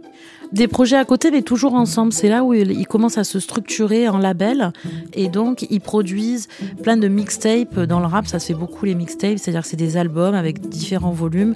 des 0.53 0.67
projets 0.67 0.97
à 0.97 1.03
côté, 1.03 1.31
mais 1.31 1.41
toujours 1.41 1.73
ensemble. 1.73 2.13
C'est 2.13 2.29
là 2.29 2.43
où 2.43 2.53
ils 2.53 2.87
commencent 2.87 3.17
à 3.17 3.23
se 3.23 3.39
structurer 3.39 4.07
en 4.07 4.19
label. 4.19 4.71
Et 5.13 5.27
donc, 5.27 5.65
ils 5.69 5.81
produisent 5.81 6.47
plein 6.83 6.95
de 6.95 7.07
mixtapes. 7.07 7.79
Dans 7.79 7.99
le 7.99 8.05
rap, 8.05 8.27
ça 8.27 8.37
se 8.37 8.47
fait 8.47 8.53
beaucoup 8.53 8.85
les 8.85 8.93
mixtapes. 8.93 9.39
C'est-à-dire 9.39 9.63
que 9.63 9.67
c'est 9.67 9.77
des 9.77 9.97
albums 9.97 10.35
avec 10.35 10.69
différents 10.69 11.11
volumes 11.11 11.55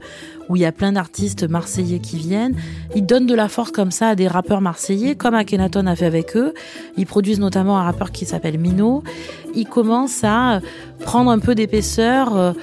où 0.49 0.55
il 0.55 0.63
y 0.63 0.65
a 0.65 0.71
plein 0.71 0.93
d'artistes 0.93 1.47
marseillais 1.47 1.99
qui 1.99 2.17
viennent. 2.17 2.55
Ils 2.95 3.05
donnent 3.05 3.27
de 3.27 3.35
la 3.35 3.49
force 3.49 3.71
comme 3.71 3.91
ça 3.91 4.09
à 4.09 4.15
des 4.15 4.27
rappeurs 4.27 4.61
marseillais, 4.61 5.15
comme 5.15 5.35
Akhenaton 5.35 5.85
a 5.85 5.95
fait 5.95 6.05
avec 6.05 6.35
eux. 6.35 6.53
Ils 6.97 7.05
produisent 7.05 7.39
notamment 7.39 7.77
un 7.77 7.83
rappeur 7.83 8.11
qui 8.11 8.25
s'appelle 8.25 8.57
Mino. 8.57 9.03
Ils 9.57 9.65
commencent 9.65 10.23
à 10.23 10.61
prendre 10.99 11.31
un 11.31 11.39
peu 11.39 11.55
d'épaisseur 11.55 12.37
euh, 12.37 12.53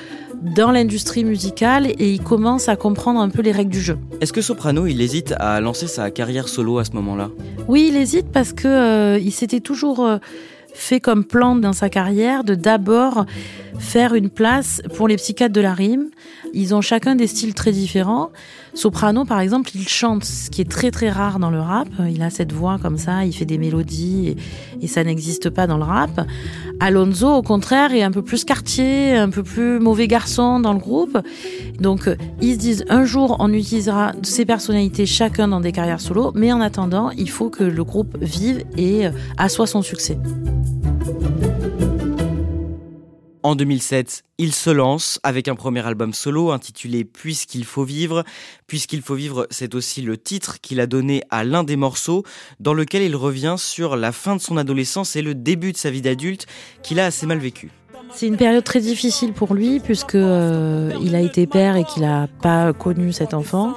dans 0.57 0.71
l'industrie 0.71 1.25
musicale 1.25 1.87
et 1.87 2.13
il 2.13 2.23
commence 2.23 2.69
à 2.69 2.77
comprendre 2.77 3.19
un 3.19 3.29
peu 3.31 3.43
les 3.43 3.51
règles 3.51 3.73
du 3.73 3.81
jeu. 3.81 3.99
Est-ce 4.21 4.33
que 4.33 4.41
Soprano, 4.41 4.87
il 4.87 5.01
hésite 5.01 5.35
à 5.39 5.61
lancer 5.61 5.89
sa 5.89 6.13
carrière 6.13 6.49
solo 6.49 6.79
à 6.79 6.85
ce 6.85 6.93
moment-là? 6.93 7.31
Oui, 7.67 7.89
il 7.91 7.97
hésite 7.97 8.31
parce 8.33 8.53
que 8.53 8.69
euh, 8.69 9.19
il 9.19 9.33
s'était 9.33 9.59
toujours 9.59 10.07
euh, 10.07 10.19
fait 10.73 11.01
comme 11.01 11.25
plan 11.25 11.57
dans 11.57 11.73
sa 11.73 11.89
carrière 11.89 12.45
de 12.45 12.55
d'abord 12.55 13.27
faire 13.81 14.15
une 14.15 14.31
place 14.31 14.81
pour 14.97 15.09
les 15.09 15.17
psychiatres 15.17 15.53
de 15.53 15.61
la 15.61 15.75
rime. 15.75 16.11
Ils 16.55 16.75
ont 16.75 16.81
chacun 16.81 17.17
des 17.17 17.27
styles 17.27 17.55
très 17.55 17.73
différents. 17.73 18.31
Soprano, 18.75 19.25
par 19.25 19.41
exemple, 19.41 19.71
il 19.75 19.89
chante, 19.89 20.25
ce 20.25 20.51
qui 20.51 20.61
est 20.61 20.71
très 20.71 20.91
très 20.91 21.11
rare 21.11 21.39
dans 21.39 21.51
le 21.51 21.61
rap. 21.61 21.89
Il 22.09 22.23
a 22.23 22.31
cette 22.31 22.53
voix 22.53 22.79
comme 22.81 22.97
ça, 22.97 23.25
il 23.25 23.33
fait 23.33 23.45
des 23.45 23.59
mélodies 23.59 24.37
et, 24.81 24.87
ça 24.87 25.03
n'existe 25.03 25.51
pas 25.51 25.67
dans 25.67 25.77
le 25.77 25.85
rap. 25.85 26.27
Alonso, 26.79 27.29
au 27.29 27.43
contraire, 27.43 27.93
est 27.93 28.03
un 28.03 28.11
peu 28.11 28.23
plus 28.23 28.45
quartier, 28.45 29.15
un 29.15 29.31
peu 29.31 29.43
plus 29.43 29.81
mauvais 29.81 30.07
garçon 30.07 30.61
dans 30.61 30.73
le 30.73 30.79
groupe. 30.79 31.19
Donc, 31.81 32.09
ils 32.41 32.55
se 32.55 32.59
disent 32.59 32.85
un 32.89 33.05
jour, 33.05 33.37
on 33.41 33.53
utilisera 33.53 34.13
ces 34.23 34.45
personnalités 34.45 35.07
chacun 35.07 35.49
dans 35.49 35.61
des 35.61 35.73
carrières 35.73 36.01
solo, 36.01 36.33
mais 36.35 36.53
en 36.53 36.61
attendant, 36.61 37.11
il 37.11 37.31
faut 37.31 37.51
que 37.51 37.65
le 37.65 37.85
groupe 37.85 38.17
vive 38.21 38.63
et 38.77 39.07
assoie 39.37 39.67
son 39.67 39.83
succès. 39.83 40.19
En 43.45 43.57
2007, 43.57 44.23
il 44.39 44.55
se 44.55 44.71
lance 44.71 45.21
avec 45.23 45.49
un 45.49 45.55
premier 45.55 45.87
album 45.87 46.15
solo 46.15 46.51
intitulé 46.51 47.05
Puisqu'il 47.05 47.67
faut 47.67 47.85
vivre. 47.85 48.25
Puisqu'il 48.67 49.03
faut 49.03 49.15
vivre, 49.15 49.47
c'est 49.51 49.75
aussi 49.75 50.01
le 50.01 50.17
titre 50.17 50.63
qu'il 50.63 50.81
a 50.81 50.87
donné 50.87 51.23
à 51.29 51.45
l'un 51.45 51.63
des 51.63 51.77
morceaux 51.77 52.25
dans 52.59 52.73
lequel 52.73 53.03
il 53.03 53.15
revient 53.15 53.57
sur 53.59 53.97
la 53.97 54.13
fin 54.13 54.35
de 54.35 54.41
son 54.41 54.57
adolescence 54.57 55.15
et 55.15 55.21
le 55.21 55.35
début 55.35 55.73
de 55.73 55.77
sa 55.77 55.91
vie 55.91 56.01
d'adulte 56.01 56.47
qu'il 56.83 56.99
a 56.99 57.05
assez 57.05 57.27
mal 57.27 57.37
vécu. 57.37 57.71
C'est 58.15 58.29
une 58.29 58.39
période 58.39 58.65
très 58.65 58.81
difficile 58.81 59.35
pour 59.35 59.53
lui 59.53 59.79
puisque 59.79 60.15
euh, 60.15 60.91
il 61.03 61.15
a 61.15 61.21
été 61.21 61.47
père 61.47 61.77
et 61.77 61.85
qu'il 61.85 62.01
n'a 62.01 62.29
pas 62.41 62.73
connu 62.73 63.13
cet 63.13 63.35
enfant. 63.35 63.75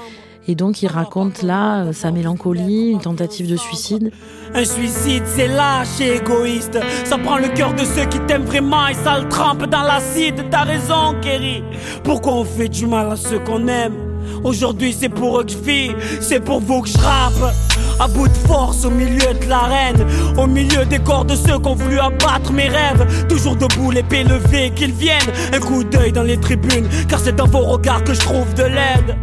Et 0.48 0.56
donc 0.56 0.82
il 0.82 0.88
raconte 0.88 1.44
là 1.44 1.84
euh, 1.84 1.94
sa 1.94 2.12
mélancolie, 2.12 2.92
une 2.92 3.02
tentative 3.02 3.50
de 3.50 3.58
suicide. 3.58 4.12
Un 4.54 4.64
suicide, 4.64 5.24
c'est 5.26 5.48
lâche 5.48 6.00
et 6.00 6.16
égoïste. 6.16 6.80
Ça 7.04 7.18
prend 7.18 7.38
le 7.38 7.50
cœur 7.50 7.74
de 7.74 7.84
ceux 7.84 8.06
qui 8.06 8.20
t'aiment 8.22 8.46
vraiment 8.46 8.88
et 8.88 8.94
ça 8.94 9.20
le 9.20 9.28
trempe 9.28 9.66
dans 9.66 9.84
l'acide. 9.84 10.46
T'as 10.50 10.64
raison, 10.64 11.16
Kerry. 11.22 11.64
Pourquoi 12.04 12.34
on 12.34 12.46
fait 12.46 12.70
du 12.70 12.88
mal 12.88 13.12
à 13.12 13.16
ceux 13.18 13.40
qu'on 13.40 13.68
aime? 13.68 14.17
Aujourd'hui, 14.44 14.96
c'est 14.98 15.10
pour 15.10 15.40
eux 15.40 15.44
que 15.44 15.52
je 15.52 15.58
vis, 15.58 15.92
c'est 16.22 16.40
pour 16.40 16.60
vous 16.60 16.82
que 16.82 16.90
je 16.90 16.98
rappe. 16.98 17.56
À 18.00 18.08
bout 18.08 18.28
de 18.28 18.34
force 18.48 18.86
au 18.86 18.92
milieu 18.92 19.34
de 19.34 19.50
l'arène, 19.50 20.06
au 20.38 20.46
milieu 20.46 20.86
des 20.86 21.00
corps 21.00 21.26
de 21.26 21.36
ceux 21.36 21.60
qui 21.60 21.68
ont 21.68 21.76
voulu 21.76 22.00
abattre 22.00 22.52
mes 22.52 22.70
rêves. 22.70 23.28
Toujours 23.28 23.56
debout, 23.56 23.92
l'épée 23.92 24.24
levée, 24.24 24.72
qu'ils 24.76 24.94
viennent. 24.94 25.18
Un 25.54 25.60
coup 25.60 25.84
d'œil 25.84 26.12
dans 26.12 26.24
les 26.24 26.40
tribunes, 26.40 26.88
car 27.08 27.20
c'est 27.20 27.36
dans 27.36 27.48
vos 27.48 27.60
regards 27.64 28.04
que 28.04 28.14
je 28.14 28.20
trouve 28.20 28.54
de 28.54 28.64
l'aide. 28.64 29.16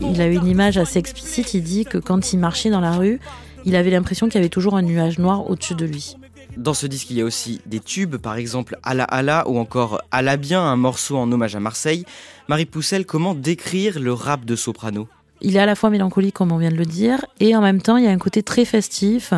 Il 0.00 0.20
a 0.20 0.26
une 0.26 0.46
image 0.46 0.76
assez 0.76 0.98
explicite, 0.98 1.54
il 1.54 1.62
dit 1.62 1.84
que 1.84 1.98
quand 1.98 2.32
il 2.32 2.38
marchait 2.38 2.70
dans 2.70 2.80
la 2.80 2.92
rue, 2.92 3.20
il 3.64 3.76
avait 3.76 3.90
l'impression 3.90 4.26
qu'il 4.26 4.36
y 4.36 4.38
avait 4.38 4.48
toujours 4.48 4.76
un 4.76 4.82
nuage 4.82 5.18
noir 5.18 5.48
au-dessus 5.50 5.74
de 5.74 5.84
lui. 5.84 6.16
Dans 6.60 6.74
ce 6.74 6.86
disque, 6.86 7.08
il 7.08 7.16
y 7.16 7.22
a 7.22 7.24
aussi 7.24 7.62
des 7.64 7.80
tubes, 7.80 8.16
par 8.16 8.34
exemple 8.34 8.76
Ala 8.82 9.04
Ala 9.04 9.48
ou 9.48 9.56
encore 9.56 10.02
Ala 10.10 10.36
Bien, 10.36 10.60
un 10.60 10.76
morceau 10.76 11.16
en 11.16 11.32
hommage 11.32 11.56
à 11.56 11.60
Marseille. 11.60 12.04
Marie 12.48 12.66
Poussel, 12.66 13.06
comment 13.06 13.34
décrire 13.34 13.98
le 13.98 14.12
rap 14.12 14.44
de 14.44 14.54
soprano? 14.56 15.08
Il 15.40 15.56
est 15.56 15.58
à 15.58 15.64
la 15.64 15.74
fois 15.74 15.88
mélancolique, 15.88 16.34
comme 16.34 16.52
on 16.52 16.58
vient 16.58 16.70
de 16.70 16.76
le 16.76 16.84
dire, 16.84 17.24
et 17.40 17.56
en 17.56 17.62
même 17.62 17.80
temps, 17.80 17.96
il 17.96 18.04
y 18.04 18.08
a 18.08 18.10
un 18.10 18.18
côté 18.18 18.42
très 18.42 18.66
festif 18.66 19.32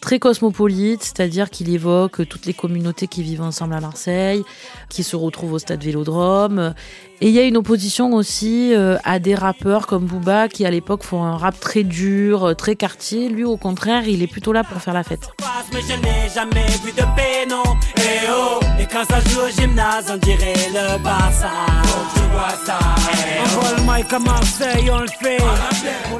très 0.00 0.18
cosmopolite, 0.18 1.02
c'est-à-dire 1.02 1.50
qu'il 1.50 1.68
évoque 1.68 2.28
toutes 2.28 2.46
les 2.46 2.54
communautés 2.54 3.06
qui 3.06 3.22
vivent 3.22 3.42
ensemble 3.42 3.74
à 3.74 3.80
Marseille, 3.80 4.44
qui 4.88 5.02
se 5.02 5.16
retrouvent 5.16 5.54
au 5.54 5.58
stade 5.58 5.82
Vélodrome. 5.82 6.74
Et 7.22 7.28
il 7.28 7.34
y 7.34 7.38
a 7.38 7.44
une 7.44 7.56
opposition 7.56 8.12
aussi 8.12 8.74
euh, 8.74 8.98
à 9.02 9.18
des 9.18 9.34
rappeurs 9.34 9.86
comme 9.86 10.04
Booba 10.04 10.48
qui 10.48 10.66
à 10.66 10.70
l'époque 10.70 11.02
font 11.02 11.24
un 11.24 11.38
rap 11.38 11.58
très 11.58 11.82
dur, 11.82 12.48
euh, 12.48 12.54
très 12.54 12.76
quartier. 12.76 13.30
Lui 13.30 13.42
au 13.42 13.56
contraire, 13.56 14.06
il 14.06 14.22
est 14.22 14.26
plutôt 14.26 14.52
là 14.52 14.64
pour 14.64 14.82
faire 14.82 14.92
la 14.92 15.02
fête. 15.02 15.30
Mais 15.72 15.80
je 15.80 15.94
n'ai 15.94 16.28
jamais 16.34 16.66
vu 16.84 16.92
de 16.92 17.02
eh 17.16 18.28
oh. 18.30 18.60
Et 18.78 18.84
quand 18.84 19.04
ça 19.08 19.20
joue 19.20 19.40
au 19.40 19.48
gymnase, 19.48 20.12
on 20.12 20.18
dirait 20.18 20.54
le 20.74 21.02
Barça. 21.02 21.48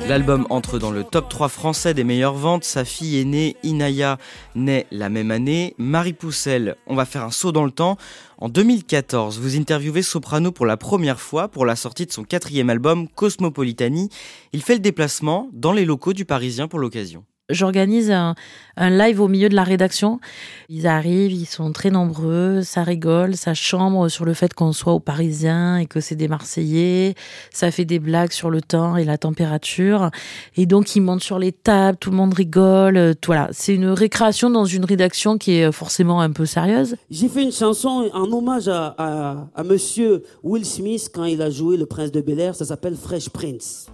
L'album 0.08 0.46
entre 0.50 0.78
dans 0.78 0.90
le 0.90 1.04
top 1.04 1.28
3 1.28 1.48
français 1.48 1.94
des 1.94 2.04
meilleures 2.04 2.34
ventes. 2.34 2.64
Sa 2.64 2.84
fille 2.84 3.20
aînée, 3.20 3.56
Inaya, 3.62 4.18
naît 4.54 4.86
la 4.90 5.08
même 5.08 5.30
année. 5.30 5.74
Marie 5.78 6.12
Poussel, 6.14 6.76
on 6.86 6.94
va 6.94 7.04
faire 7.04 7.22
un 7.22 7.30
saut 7.30 7.52
dans 7.52 7.64
le 7.64 7.70
temps. 7.70 7.98
En 8.38 8.50
2014, 8.50 9.38
vous 9.40 9.56
interviewez 9.56 10.02
Soprano 10.02 10.52
pour 10.52 10.66
la 10.66 10.76
première 10.76 11.20
fois 11.20 11.48
pour 11.48 11.64
la 11.64 11.74
sortie 11.74 12.04
de 12.04 12.12
son 12.12 12.22
quatrième 12.22 12.68
album, 12.68 13.08
Cosmopolitanie. 13.08 14.10
Il 14.52 14.60
fait 14.60 14.74
le 14.74 14.80
déplacement 14.80 15.48
dans 15.54 15.72
les 15.72 15.86
locaux 15.86 16.12
du 16.12 16.26
Parisien 16.26 16.68
pour 16.68 16.78
l'occasion. 16.78 17.24
J'organise 17.48 18.10
un, 18.10 18.34
live 18.76 19.20
au 19.20 19.28
milieu 19.28 19.48
de 19.48 19.54
la 19.54 19.62
rédaction. 19.62 20.18
Ils 20.68 20.88
arrivent, 20.88 21.32
ils 21.32 21.46
sont 21.46 21.70
très 21.70 21.90
nombreux, 21.90 22.62
ça 22.62 22.82
rigole, 22.82 23.36
ça 23.36 23.54
chambre 23.54 24.08
sur 24.08 24.24
le 24.24 24.34
fait 24.34 24.52
qu'on 24.52 24.72
soit 24.72 24.92
aux 24.92 25.00
Parisiens 25.00 25.76
et 25.76 25.86
que 25.86 26.00
c'est 26.00 26.16
des 26.16 26.26
Marseillais. 26.26 27.14
Ça 27.52 27.70
fait 27.70 27.84
des 27.84 28.00
blagues 28.00 28.32
sur 28.32 28.50
le 28.50 28.60
temps 28.60 28.96
et 28.96 29.04
la 29.04 29.16
température. 29.16 30.10
Et 30.56 30.66
donc 30.66 30.96
ils 30.96 31.00
montent 31.00 31.22
sur 31.22 31.38
les 31.38 31.52
tables, 31.52 31.96
tout 31.98 32.10
le 32.10 32.16
monde 32.16 32.34
rigole. 32.34 33.14
Voilà, 33.24 33.48
c'est 33.52 33.74
une 33.74 33.90
récréation 33.90 34.50
dans 34.50 34.64
une 34.64 34.84
rédaction 34.84 35.38
qui 35.38 35.52
est 35.52 35.70
forcément 35.70 36.20
un 36.20 36.32
peu 36.32 36.46
sérieuse. 36.46 36.96
J'ai 37.10 37.28
fait 37.28 37.44
une 37.44 37.52
chanson 37.52 38.10
en 38.12 38.32
hommage 38.32 38.66
à, 38.66 39.46
à 39.54 39.62
Monsieur 39.62 40.24
Will 40.42 40.64
Smith 40.64 41.10
quand 41.14 41.24
il 41.24 41.40
a 41.42 41.50
joué 41.50 41.76
le 41.76 41.86
Prince 41.86 42.10
de 42.10 42.20
Bel 42.20 42.40
Air. 42.40 42.56
Ça 42.56 42.64
s'appelle 42.64 42.96
Fresh 42.96 43.30
Prince. 43.30 43.86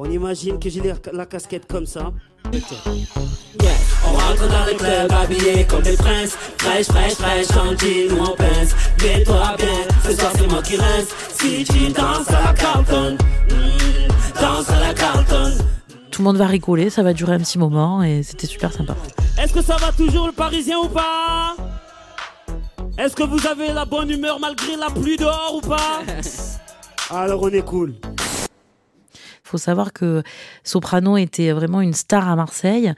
On 0.00 0.08
imagine 0.08 0.60
que 0.60 0.70
j'ai 0.70 0.80
la 1.12 1.26
casquette 1.26 1.66
comme 1.66 1.84
ça. 1.84 2.12
Yeah. 2.52 3.72
On 4.06 4.12
rentre 4.12 4.48
dans 4.48 4.64
le 4.64 4.74
club 4.78 5.10
habillé 5.10 5.66
comme 5.66 5.82
des 5.82 5.96
princes 5.96 6.36
Fraîche, 6.58 6.86
fraîche, 6.86 7.14
fraîche, 7.14 7.50
en 7.50 7.76
jean 7.76 8.16
ou 8.16 8.22
en 8.22 8.36
pince 8.36 8.74
Mets-toi 9.02 9.56
bien, 9.58 9.66
ce 10.04 10.16
soir 10.16 10.32
c'est 10.36 10.46
moi 10.46 10.62
qui 10.62 10.76
rince 10.76 11.08
Si 11.38 11.64
tu 11.64 11.88
danses 11.88 12.30
à 12.30 12.44
la 12.44 12.52
Carlton 12.54 13.18
mm, 13.50 14.40
Danse 14.40 14.70
à 14.70 14.80
la 14.80 14.94
Carlton 14.94 15.52
tout 16.10 16.22
le 16.22 16.30
monde 16.30 16.38
va 16.38 16.48
rigoler, 16.48 16.90
ça 16.90 17.04
va 17.04 17.12
durer 17.12 17.34
un 17.34 17.38
petit 17.38 17.58
moment 17.58 18.02
et 18.02 18.24
c'était 18.24 18.48
super 18.48 18.72
sympa. 18.72 18.96
Est-ce 19.40 19.52
que 19.52 19.62
ça 19.62 19.76
va 19.76 19.92
toujours 19.92 20.26
le 20.26 20.32
Parisien 20.32 20.76
ou 20.78 20.88
pas? 20.88 21.54
Est-ce 22.98 23.14
que 23.14 23.22
vous 23.22 23.46
avez 23.46 23.72
la 23.72 23.84
bonne 23.84 24.10
humeur 24.10 24.40
malgré 24.40 24.74
la 24.74 24.90
pluie 24.90 25.16
dehors 25.16 25.54
ou 25.54 25.60
pas? 25.60 26.02
Alors 27.10 27.40
on 27.42 27.50
est 27.50 27.64
cool. 27.64 27.94
Faut 29.48 29.56
savoir 29.56 29.94
que 29.94 30.22
Soprano 30.62 31.16
était 31.16 31.52
vraiment 31.52 31.80
une 31.80 31.94
star 31.94 32.28
à 32.28 32.36
Marseille, 32.36 32.92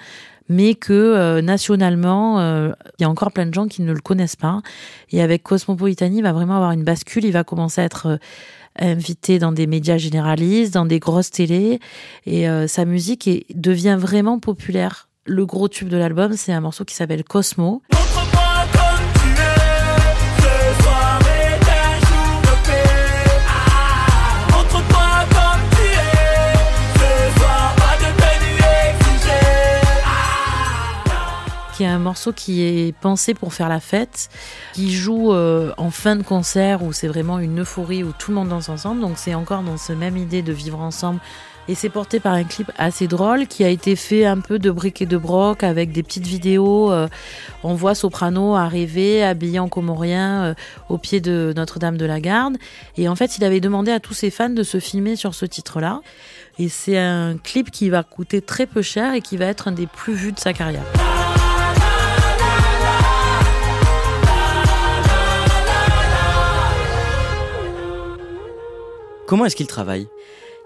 mais 0.49 0.75
que 0.75 0.93
euh, 0.93 1.43
nationalement, 1.43 2.41
euh, 2.41 2.73
il 2.99 3.03
y 3.03 3.05
a 3.05 3.09
encore 3.09 3.31
plein 3.31 3.47
de 3.47 3.55
gens 3.55 3.69
qui 3.69 3.83
ne 3.83 3.93
le 3.93 4.01
connaissent 4.01 4.35
pas. 4.35 4.63
Et 5.13 5.23
avec 5.23 5.45
Cosmopolitani, 5.45 6.19
il 6.19 6.23
va 6.25 6.33
vraiment 6.33 6.57
avoir 6.57 6.73
une 6.73 6.83
bascule. 6.83 7.25
Il 7.25 7.31
va 7.31 7.45
commencer 7.45 7.83
à 7.83 7.85
être 7.85 8.07
euh, 8.07 8.19
invité 8.81 9.39
dans 9.39 9.53
des 9.53 9.69
médias 9.69 9.97
généralistes, 9.97 10.75
dans 10.75 10.87
des 10.87 10.99
grosses 10.99 11.31
télés, 11.31 11.79
et 12.27 12.47
sa 12.69 12.85
musique 12.85 13.29
devient 13.55 13.97
vraiment 13.99 14.39
populaire. 14.39 15.09
Le 15.27 15.45
gros 15.45 15.69
tube 15.69 15.89
de 15.89 15.97
l'album, 15.97 16.35
c'est 16.35 16.53
un 16.53 16.61
morceau 16.61 16.85
qui 16.85 16.95
s'appelle 16.95 17.25
Cosmo. 17.25 17.83
Un 31.91 31.99
morceau 31.99 32.33
qui 32.33 32.63
est 32.63 32.97
pensé 32.97 33.35
pour 33.35 33.53
faire 33.53 33.69
la 33.69 33.81
fête, 33.81 34.29
qui 34.73 34.93
joue 34.93 35.33
euh, 35.33 35.73
en 35.77 35.91
fin 35.91 36.17
de 36.17 36.23
concert 36.23 36.83
où 36.83 36.93
c'est 36.93 37.09
vraiment 37.09 37.39
une 37.39 37.61
euphorie 37.61 38.03
où 38.03 38.13
tout 38.19 38.31
le 38.31 38.37
monde 38.37 38.49
danse 38.49 38.69
ensemble. 38.69 39.01
Donc 39.01 39.15
c'est 39.17 39.35
encore 39.35 39.63
dans 39.63 39.77
cette 39.77 39.99
même 39.99 40.17
idée 40.17 40.43
de 40.43 40.53
vivre 40.53 40.81
ensemble. 40.81 41.21
Et 41.71 41.77
c'est 41.77 41.89
porté 41.89 42.19
par 42.19 42.33
un 42.33 42.43
clip 42.43 42.73
assez 42.79 43.07
drôle 43.07 43.47
qui 43.47 43.63
a 43.63 43.69
été 43.69 43.95
fait 43.95 44.27
un 44.27 44.41
peu 44.41 44.59
de 44.59 44.73
briques 44.73 45.03
et 45.03 45.07
de 45.07 45.17
broc 45.17 45.63
avec 45.63 45.93
des 45.93 46.03
petites 46.03 46.27
vidéos. 46.27 46.91
Euh, 46.91 47.07
on 47.63 47.75
voit 47.75 47.95
Soprano 47.95 48.57
arriver 48.57 49.23
habillé 49.23 49.61
en 49.61 49.69
comorien 49.69 50.43
euh, 50.43 50.55
au 50.89 50.99
pied 50.99 51.21
de 51.21 51.53
Notre-Dame 51.55 51.97
de 51.97 52.07
la 52.07 52.21
Garde. 52.21 52.57
Et 52.97 53.09
en 53.09 53.15
fait, 53.15 53.37
il 53.39 53.45
avait 53.45 53.61
demandé 53.61 53.93
à 53.93 54.01
tous 54.01 54.15
ses 54.15 54.31
fans 54.31 54.51
de 54.51 54.65
se 54.65 54.81
filmer 54.81 55.15
sur 55.15 55.35
ce 55.35 55.47
titre-là. 55.47 56.01
Et 56.59 56.69
c'est 56.69 56.99
un 56.99 57.37
clip 57.37 57.71
qui 57.71 57.89
va 57.89 58.03
coûter 58.03 58.43
très 58.43 58.67
peu 58.67 58.83
cher 58.83 59.15
et 59.15 59.21
qui 59.21 59.37
va 59.37 59.47
être 59.47 59.69
un 59.69 59.73
des 59.73 59.87
plus 59.87 60.15
vus 60.15 60.33
de 60.33 60.41
sa 60.41 60.53
carrière. 60.53 60.83
Comment 69.31 69.45
est-ce 69.45 69.55
qu'il 69.55 69.69
travaille? 69.69 70.09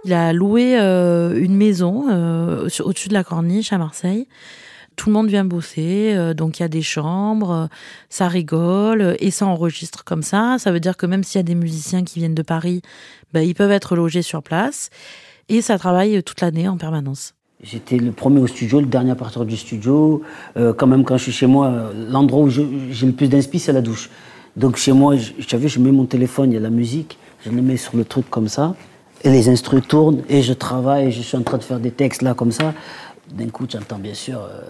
Il 0.06 0.14
a 0.14 0.32
loué 0.32 0.80
euh, 0.80 1.38
une 1.38 1.54
maison 1.54 2.06
euh, 2.10 2.66
au-dessus 2.82 3.10
de 3.10 3.12
la 3.12 3.22
corniche 3.22 3.74
à 3.74 3.76
Marseille. 3.76 4.26
Tout 4.96 5.10
le 5.10 5.12
monde 5.12 5.28
vient 5.28 5.44
bosser, 5.44 6.14
euh, 6.14 6.32
donc 6.32 6.58
il 6.58 6.62
y 6.62 6.64
a 6.64 6.68
des 6.68 6.80
chambres, 6.80 7.68
ça 8.08 8.26
rigole 8.26 9.18
et 9.20 9.30
ça 9.30 9.44
enregistre 9.44 10.02
comme 10.02 10.22
ça. 10.22 10.56
Ça 10.58 10.72
veut 10.72 10.80
dire 10.80 10.96
que 10.96 11.04
même 11.04 11.24
s'il 11.24 11.40
y 11.40 11.40
a 11.40 11.42
des 11.42 11.54
musiciens 11.54 12.04
qui 12.04 12.20
viennent 12.20 12.34
de 12.34 12.40
Paris, 12.40 12.80
bah, 13.34 13.42
ils 13.42 13.54
peuvent 13.54 13.70
être 13.70 13.96
logés 13.96 14.22
sur 14.22 14.42
place 14.42 14.88
et 15.50 15.60
ça 15.60 15.76
travaille 15.76 16.22
toute 16.22 16.40
l'année 16.40 16.66
en 16.66 16.78
permanence. 16.78 17.34
J'étais 17.62 17.98
le 17.98 18.12
premier 18.12 18.40
au 18.40 18.46
studio, 18.46 18.80
le 18.80 18.86
dernier 18.86 19.10
à 19.10 19.14
partir 19.14 19.44
du 19.44 19.58
studio. 19.58 20.22
quand 20.54 20.86
même, 20.86 21.04
quand 21.04 21.18
je 21.18 21.24
suis 21.24 21.32
chez 21.32 21.46
moi, 21.46 21.90
l'endroit 22.08 22.40
où 22.40 22.48
j'ai 22.48 22.64
le 23.06 23.12
plus 23.12 23.28
d'inspi, 23.28 23.58
c'est 23.58 23.74
la 23.74 23.82
douche. 23.82 24.08
Donc 24.56 24.76
chez 24.76 24.92
moi, 24.92 25.16
je, 25.16 25.32
je 25.38 25.78
mets 25.80 25.92
mon 25.92 26.06
téléphone, 26.06 26.50
il 26.50 26.54
y 26.54 26.58
a 26.58 26.60
la 26.60 26.70
musique 26.70 27.18
je 27.44 27.50
le 27.50 27.62
mets 27.62 27.76
sur 27.76 27.96
le 27.96 28.04
truc 28.04 28.28
comme 28.30 28.48
ça, 28.48 28.74
et 29.22 29.30
les 29.30 29.48
instruments 29.48 29.82
tournent, 29.82 30.22
et 30.28 30.42
je 30.42 30.52
travaille, 30.52 31.12
je 31.12 31.22
suis 31.22 31.36
en 31.36 31.42
train 31.42 31.58
de 31.58 31.62
faire 31.62 31.80
des 31.80 31.90
textes 31.90 32.22
là 32.22 32.34
comme 32.34 32.52
ça. 32.52 32.74
D'un 33.30 33.48
coup, 33.48 33.66
j'entends 33.68 33.98
bien 33.98 34.14
sûr 34.14 34.38
euh, 34.40 34.60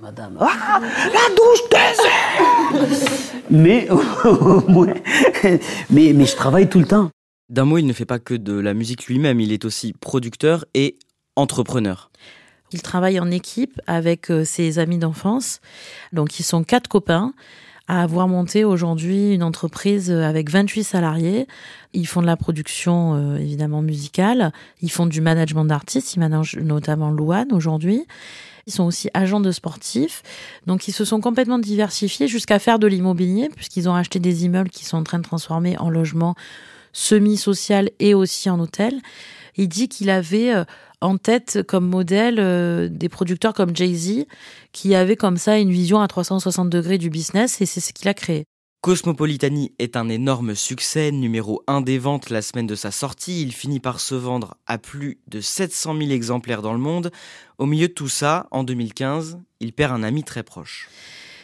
Madame, 0.00 0.38
ah, 0.40 0.80
la 0.80 1.34
douche 1.34 1.58
mais, 3.50 3.88
mais, 5.90 6.12
mais 6.12 6.26
je 6.26 6.36
travaille 6.36 6.68
tout 6.68 6.78
le 6.78 6.86
temps. 6.86 7.10
D'un 7.48 7.64
mot, 7.64 7.78
il 7.78 7.86
ne 7.86 7.92
fait 7.92 8.04
pas 8.04 8.18
que 8.18 8.34
de 8.34 8.52
la 8.52 8.74
musique 8.74 9.06
lui-même, 9.06 9.40
il 9.40 9.52
est 9.52 9.64
aussi 9.64 9.94
producteur 9.94 10.64
et 10.74 10.98
entrepreneur. 11.36 12.10
Il 12.72 12.82
travaille 12.82 13.18
en 13.18 13.30
équipe 13.30 13.80
avec 13.86 14.30
euh, 14.30 14.44
ses 14.44 14.78
amis 14.78 14.98
d'enfance. 14.98 15.60
Donc, 16.12 16.38
ils 16.38 16.42
sont 16.42 16.64
quatre 16.64 16.88
copains 16.88 17.32
à 17.88 18.02
avoir 18.02 18.28
monté 18.28 18.64
aujourd'hui 18.64 19.34
une 19.34 19.42
entreprise 19.42 20.10
avec 20.10 20.50
28 20.50 20.84
salariés. 20.84 21.48
Ils 21.94 22.06
font 22.06 22.20
de 22.20 22.26
la 22.26 22.36
production 22.36 23.14
euh, 23.14 23.36
évidemment 23.38 23.80
musicale, 23.80 24.52
ils 24.82 24.90
font 24.90 25.06
du 25.06 25.22
management 25.22 25.64
d'artistes, 25.64 26.14
ils 26.14 26.20
managent 26.20 26.56
notamment 26.56 27.10
Louane 27.10 27.52
aujourd'hui. 27.52 28.06
Ils 28.66 28.72
sont 28.72 28.84
aussi 28.84 29.08
agents 29.14 29.40
de 29.40 29.50
sportifs. 29.50 30.22
Donc, 30.66 30.88
ils 30.88 30.92
se 30.92 31.06
sont 31.06 31.22
complètement 31.22 31.58
diversifiés 31.58 32.28
jusqu'à 32.28 32.58
faire 32.58 32.78
de 32.78 32.86
l'immobilier, 32.86 33.48
puisqu'ils 33.56 33.88
ont 33.88 33.94
acheté 33.94 34.18
des 34.18 34.44
immeubles 34.44 34.68
qui 34.68 34.84
sont 34.84 34.98
en 34.98 35.04
train 35.04 35.18
de 35.18 35.24
transformer 35.24 35.78
en 35.78 35.88
logement 35.88 36.34
semi-social 36.92 37.88
et 37.98 38.12
aussi 38.12 38.50
en 38.50 38.60
hôtel. 38.60 39.00
Il 39.56 39.68
dit 39.68 39.88
qu'il 39.88 40.10
avait 40.10 40.54
euh, 40.54 40.64
en 41.00 41.18
tête 41.18 41.62
comme 41.66 41.86
modèle 41.86 42.38
euh, 42.38 42.88
des 42.88 43.08
producteurs 43.08 43.54
comme 43.54 43.74
Jay-Z 43.74 44.26
qui 44.72 44.94
avaient 44.94 45.16
comme 45.16 45.36
ça 45.36 45.58
une 45.58 45.70
vision 45.70 46.00
à 46.00 46.08
360 46.08 46.68
degrés 46.70 46.98
du 46.98 47.10
business 47.10 47.60
et 47.60 47.66
c'est 47.66 47.80
ce 47.80 47.92
qu'il 47.92 48.08
a 48.08 48.14
créé. 48.14 48.44
Cosmopolitani 48.80 49.74
est 49.80 49.96
un 49.96 50.08
énorme 50.08 50.54
succès, 50.54 51.10
numéro 51.10 51.64
1 51.66 51.80
des 51.80 51.98
ventes 51.98 52.30
la 52.30 52.42
semaine 52.42 52.68
de 52.68 52.76
sa 52.76 52.92
sortie. 52.92 53.42
Il 53.42 53.52
finit 53.52 53.80
par 53.80 53.98
se 53.98 54.14
vendre 54.14 54.56
à 54.66 54.78
plus 54.78 55.18
de 55.26 55.40
700 55.40 55.96
000 55.98 56.10
exemplaires 56.10 56.62
dans 56.62 56.72
le 56.72 56.78
monde. 56.78 57.10
Au 57.58 57.66
milieu 57.66 57.88
de 57.88 57.92
tout 57.92 58.08
ça, 58.08 58.46
en 58.52 58.62
2015, 58.62 59.40
il 59.58 59.72
perd 59.72 59.92
un 59.92 60.04
ami 60.04 60.22
très 60.22 60.44
proche. 60.44 60.88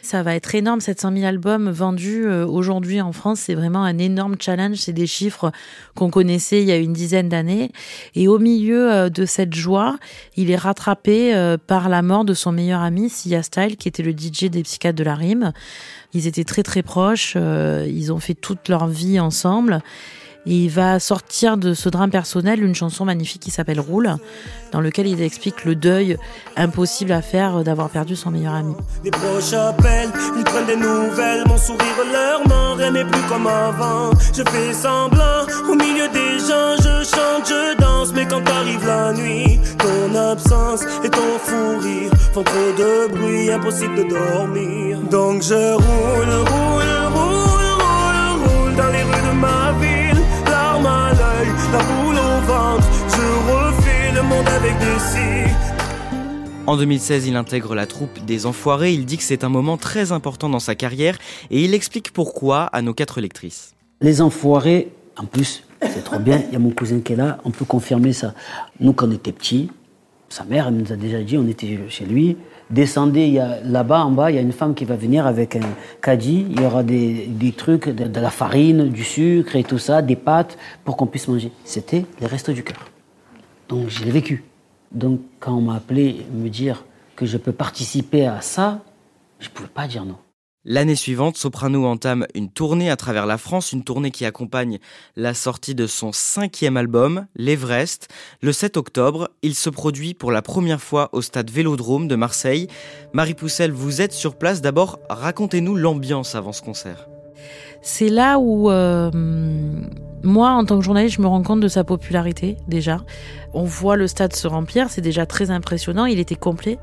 Ça 0.04 0.22
va 0.22 0.34
être 0.34 0.54
énorme, 0.54 0.82
700 0.82 1.12
000 1.14 1.24
albums 1.24 1.70
vendus 1.70 2.26
euh, 2.26 2.46
aujourd'hui 2.46 3.00
en 3.00 3.12
France. 3.12 3.40
C'est 3.40 3.54
vraiment 3.54 3.82
un 3.84 3.96
énorme 3.96 4.36
challenge. 4.38 4.76
C'est 4.76 4.92
des 4.92 5.06
chiffres 5.06 5.50
qu'on 5.94 6.10
connaissait 6.10 6.60
il 6.60 6.68
y 6.68 6.72
a 6.72 6.76
une 6.76 6.92
dizaine 6.92 7.30
d'années. 7.30 7.72
Et 8.14 8.28
au 8.28 8.38
milieu 8.38 8.92
euh, 8.92 9.08
de 9.08 9.24
cette 9.24 9.54
joie, 9.54 9.96
il 10.36 10.50
est 10.50 10.56
rattrapé 10.56 11.34
euh, 11.34 11.56
par 11.56 11.88
la 11.88 12.02
mort 12.02 12.26
de 12.26 12.34
son 12.34 12.52
meilleur 12.52 12.82
ami, 12.82 13.08
Sia 13.08 13.42
Style, 13.42 13.78
qui 13.78 13.88
était 13.88 14.02
le 14.02 14.12
DJ 14.12 14.50
des 14.50 14.62
Psychiatres 14.62 14.98
de 14.98 15.04
la 15.04 15.14
Rime. 15.14 15.54
Ils 16.12 16.26
étaient 16.26 16.44
très 16.44 16.62
très 16.62 16.82
proches. 16.82 17.34
Ils 17.36 18.12
ont 18.12 18.20
fait 18.20 18.34
toute 18.34 18.68
leur 18.68 18.86
vie 18.86 19.18
ensemble. 19.18 19.80
Et 20.46 20.64
il 20.64 20.70
va 20.70 21.00
sortir 21.00 21.56
de 21.56 21.74
ce 21.74 21.88
drame 21.88 22.10
personnel 22.10 22.62
une 22.62 22.74
chanson 22.74 23.04
magnifique 23.04 23.42
qui 23.42 23.50
s'appelle 23.50 23.80
Roule, 23.80 24.16
dans 24.72 24.80
lequel 24.80 25.06
il 25.06 25.22
explique 25.22 25.64
le 25.64 25.74
deuil 25.74 26.16
impossible 26.56 27.12
à 27.12 27.22
faire 27.22 27.64
d'avoir 27.64 27.88
perdu 27.88 28.16
son 28.16 28.30
meilleur 28.30 28.54
ami. 28.54 28.74
Les 29.04 29.10
proches 29.10 29.52
appellent, 29.52 30.10
ils 30.36 30.44
prennent 30.44 30.66
des 30.66 30.76
nouvelles, 30.76 31.44
mon 31.46 31.56
sourire 31.56 31.84
leur 32.12 32.46
ment, 32.48 32.74
rien 32.74 32.90
n'est 32.90 33.04
plus 33.04 33.22
comme 33.28 33.46
avant. 33.46 34.10
Je 34.36 34.42
fais 34.42 34.72
semblant, 34.72 35.46
au 35.68 35.74
milieu 35.74 36.08
des 36.08 36.38
gens, 36.38 36.76
je 36.78 37.04
chante, 37.04 37.48
je 37.48 37.80
danse, 37.80 38.12
mais 38.14 38.26
quand 38.26 38.46
arrive 38.48 38.86
la 38.86 39.12
nuit, 39.12 39.60
ton 39.78 40.14
absence 40.14 40.82
et 41.04 41.08
ton 41.08 41.38
fou 41.42 41.78
rire 41.80 42.10
font 42.32 42.42
trop 42.42 42.72
de 42.76 43.12
bruit, 43.14 43.50
impossible 43.50 43.94
de 43.96 44.02
dormir. 44.08 44.98
Donc 45.10 45.42
je 45.42 45.74
roule, 45.74 46.48
roule, 46.48 47.03
avec 54.46 54.72
En 56.66 56.76
2016, 56.76 57.26
il 57.26 57.36
intègre 57.36 57.74
la 57.74 57.86
troupe 57.86 58.24
des 58.24 58.46
Enfoirés. 58.46 58.92
Il 58.92 59.04
dit 59.04 59.16
que 59.16 59.22
c'est 59.22 59.44
un 59.44 59.48
moment 59.48 59.76
très 59.76 60.12
important 60.12 60.48
dans 60.48 60.58
sa 60.58 60.74
carrière 60.74 61.18
et 61.50 61.62
il 61.64 61.74
explique 61.74 62.12
pourquoi 62.12 62.64
à 62.64 62.82
nos 62.82 62.94
quatre 62.94 63.20
lectrices. 63.20 63.74
Les 64.00 64.20
Enfoirés, 64.20 64.88
en 65.16 65.26
plus, 65.26 65.64
c'est 65.82 66.04
trop 66.04 66.18
bien. 66.18 66.42
Il 66.48 66.52
y 66.52 66.56
a 66.56 66.58
mon 66.58 66.70
cousin 66.70 67.00
qui 67.00 67.12
est 67.12 67.16
là, 67.16 67.38
on 67.44 67.50
peut 67.50 67.64
confirmer 67.64 68.12
ça. 68.12 68.34
Nous, 68.80 68.92
quand 68.92 69.08
on 69.08 69.12
était 69.12 69.32
petits, 69.32 69.70
sa 70.28 70.44
mère, 70.44 70.68
elle 70.68 70.74
nous 70.74 70.92
a 70.92 70.96
déjà 70.96 71.22
dit, 71.22 71.38
on 71.38 71.46
était 71.46 71.78
chez 71.88 72.04
lui. 72.04 72.36
Descendez, 72.70 73.26
il 73.26 73.34
y 73.34 73.38
a 73.38 73.60
là-bas 73.62 74.04
en 74.04 74.10
bas, 74.10 74.30
il 74.30 74.36
y 74.36 74.38
a 74.38 74.42
une 74.42 74.52
femme 74.52 74.74
qui 74.74 74.84
va 74.84 74.96
venir 74.96 75.26
avec 75.26 75.54
un 75.56 75.60
caddie. 76.02 76.46
Il 76.50 76.60
y 76.60 76.64
aura 76.64 76.82
des, 76.82 77.54
trucs, 77.56 77.88
de, 77.88 78.20
la 78.20 78.30
farine, 78.30 78.88
du 78.88 79.04
sucre 79.04 79.54
et 79.54 79.64
tout 79.64 79.78
ça, 79.78 80.02
des 80.02 80.16
pâtes 80.16 80.56
pour 80.84 80.96
qu'on 80.96 81.06
puisse 81.06 81.28
manger. 81.28 81.52
C'était 81.64 82.06
les 82.20 82.26
restos 82.26 82.52
du 82.52 82.64
cœur. 82.64 82.93
Donc 83.68 83.88
je 83.88 84.04
l'ai 84.04 84.10
vécu. 84.10 84.44
Donc 84.92 85.20
quand 85.40 85.56
on 85.56 85.62
m'a 85.62 85.76
appelé 85.76 86.24
me 86.32 86.48
dire 86.48 86.84
que 87.16 87.26
je 87.26 87.36
peux 87.36 87.52
participer 87.52 88.26
à 88.26 88.40
ça, 88.40 88.80
je 89.40 89.48
ne 89.48 89.54
pouvais 89.54 89.68
pas 89.68 89.86
dire 89.86 90.04
non. 90.04 90.16
L'année 90.66 90.96
suivante, 90.96 91.36
Soprano 91.36 91.84
entame 91.84 92.26
une 92.34 92.48
tournée 92.48 92.88
à 92.88 92.96
travers 92.96 93.26
la 93.26 93.36
France, 93.36 93.72
une 93.72 93.84
tournée 93.84 94.10
qui 94.10 94.24
accompagne 94.24 94.78
la 95.14 95.34
sortie 95.34 95.74
de 95.74 95.86
son 95.86 96.10
cinquième 96.10 96.78
album, 96.78 97.26
L'Everest. 97.36 98.08
Le 98.40 98.50
7 98.50 98.78
octobre, 98.78 99.28
il 99.42 99.54
se 99.54 99.68
produit 99.68 100.14
pour 100.14 100.32
la 100.32 100.40
première 100.40 100.80
fois 100.80 101.10
au 101.12 101.20
stade 101.20 101.50
Vélodrome 101.50 102.08
de 102.08 102.16
Marseille. 102.16 102.68
Marie 103.12 103.34
Poussel, 103.34 103.72
vous 103.72 104.00
êtes 104.00 104.14
sur 104.14 104.36
place. 104.36 104.62
D'abord, 104.62 105.00
racontez-nous 105.10 105.76
l'ambiance 105.76 106.34
avant 106.34 106.52
ce 106.52 106.62
concert. 106.62 107.08
C'est 107.82 108.08
là 108.08 108.38
où, 108.38 108.70
euh, 108.70 109.10
Moi, 110.24 110.48
en 110.50 110.64
tant 110.64 110.78
que 110.78 110.84
journaliste, 110.84 111.16
je 111.16 111.22
me 111.22 111.26
rends 111.26 111.42
compte 111.42 111.60
de 111.60 111.68
sa 111.68 111.84
popularité 111.84 112.56
déjà. 112.66 112.98
On 113.52 113.64
voit 113.64 113.96
le 113.96 114.06
stade 114.06 114.34
se 114.34 114.48
remplir, 114.48 114.88
c'est 114.88 115.02
déjà 115.02 115.26
très 115.26 115.50
impressionnant. 115.50 116.06
Il 116.06 116.18
était 116.18 116.34
complet. 116.34 116.78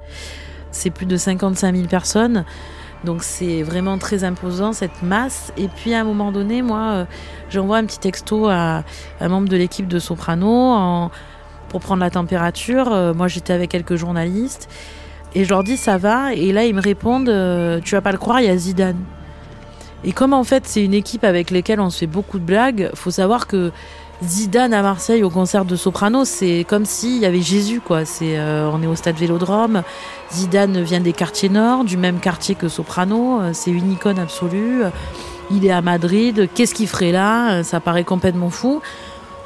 C'est 0.70 0.92
plus 0.92 1.08
de 1.08 1.18
55 1.18 1.76
000 1.76 1.88
personnes. 1.88 2.46
Donc 3.04 3.24
c'est 3.24 3.64
vraiment 3.64 3.98
très 3.98 4.24
imposant 4.24 4.74
cette 4.74 5.02
masse. 5.02 5.52
Et 5.58 5.68
puis 5.70 5.96
à 5.96 6.02
un 6.02 6.04
moment 6.04 6.32
donné, 6.32 6.62
moi, 6.62 6.92
euh, 6.92 7.06
j'envoie 7.50 7.78
un 7.78 7.86
petit 7.86 8.00
texto 8.00 8.48
à 8.48 8.84
un 9.20 9.28
membre 9.28 9.50
de 9.50 9.58
l'équipe 9.58 9.88
de 9.88 9.98
Soprano 9.98 11.10
pour 11.70 11.80
prendre 11.80 12.02
la 12.02 12.12
température. 12.12 12.94
Euh, 12.94 13.14
moi, 13.16 13.28
j'étais 13.28 13.54
avec 13.54 13.72
quelques 13.72 13.96
journalistes 13.96 14.70
et 15.34 15.46
je 15.46 15.50
leur 15.50 15.64
dis 15.64 15.78
ça 15.78 15.98
va. 15.98 16.36
Et 16.36 16.52
là, 16.52 16.66
ils 16.66 16.76
me 16.76 16.82
répondent, 16.82 17.30
euh, 17.30 17.80
tu 17.84 17.96
vas 17.96 18.02
pas 18.02 18.12
le 18.12 18.20
croire, 18.20 18.40
il 18.40 18.46
y 18.46 18.50
a 18.50 18.58
Zidane. 18.58 19.04
Et 20.04 20.12
comme 20.12 20.34
en 20.34 20.44
fait 20.44 20.64
c'est 20.66 20.84
une 20.84 20.94
équipe 20.94 21.24
avec 21.24 21.52
laquelle 21.52 21.80
on 21.80 21.90
se 21.90 22.00
fait 22.00 22.08
beaucoup 22.08 22.40
de 22.40 22.44
blagues, 22.46 22.90
faut 22.96 23.12
savoir 23.12 23.48
que 23.48 23.72
Zidane 24.24 24.74
à 24.74 24.84
Marseille 24.84 25.24
au 25.24 25.32
concert 25.32 25.66
de 25.66 25.76
Soprano, 25.76 26.26
c'est 26.26 26.64
comme 26.68 26.86
s'il 26.86 27.18
y 27.18 27.26
avait 27.26 27.42
Jésus 27.42 27.82
quoi. 27.82 28.06
C'est 28.06 28.38
euh, 28.38 28.70
on 28.72 28.82
est 28.84 28.88
au 28.88 28.96
stade 28.96 29.16
Vélodrome. 29.16 29.82
Zidane 30.32 30.82
vient 30.84 31.00
des 31.00 31.14
quartiers 31.14 31.50
nord, 31.50 31.84
du 31.84 31.98
même 31.98 32.20
quartier 32.20 32.54
que 32.54 32.68
Soprano. 32.68 33.42
Euh, 33.42 33.50
c'est 33.54 33.72
une 33.72 33.92
icône 33.92 34.20
absolue. 34.20 34.84
Il 35.50 35.66
est 35.66 35.72
à 35.72 35.82
Madrid. 35.82 36.48
Qu'est-ce 36.54 36.76
qu'il 36.76 36.88
ferait 36.88 37.12
là? 37.12 37.52
Euh, 37.52 37.64
Ça 37.64 37.80
paraît 37.80 38.04
complètement 38.04 38.52
fou. 38.52 38.82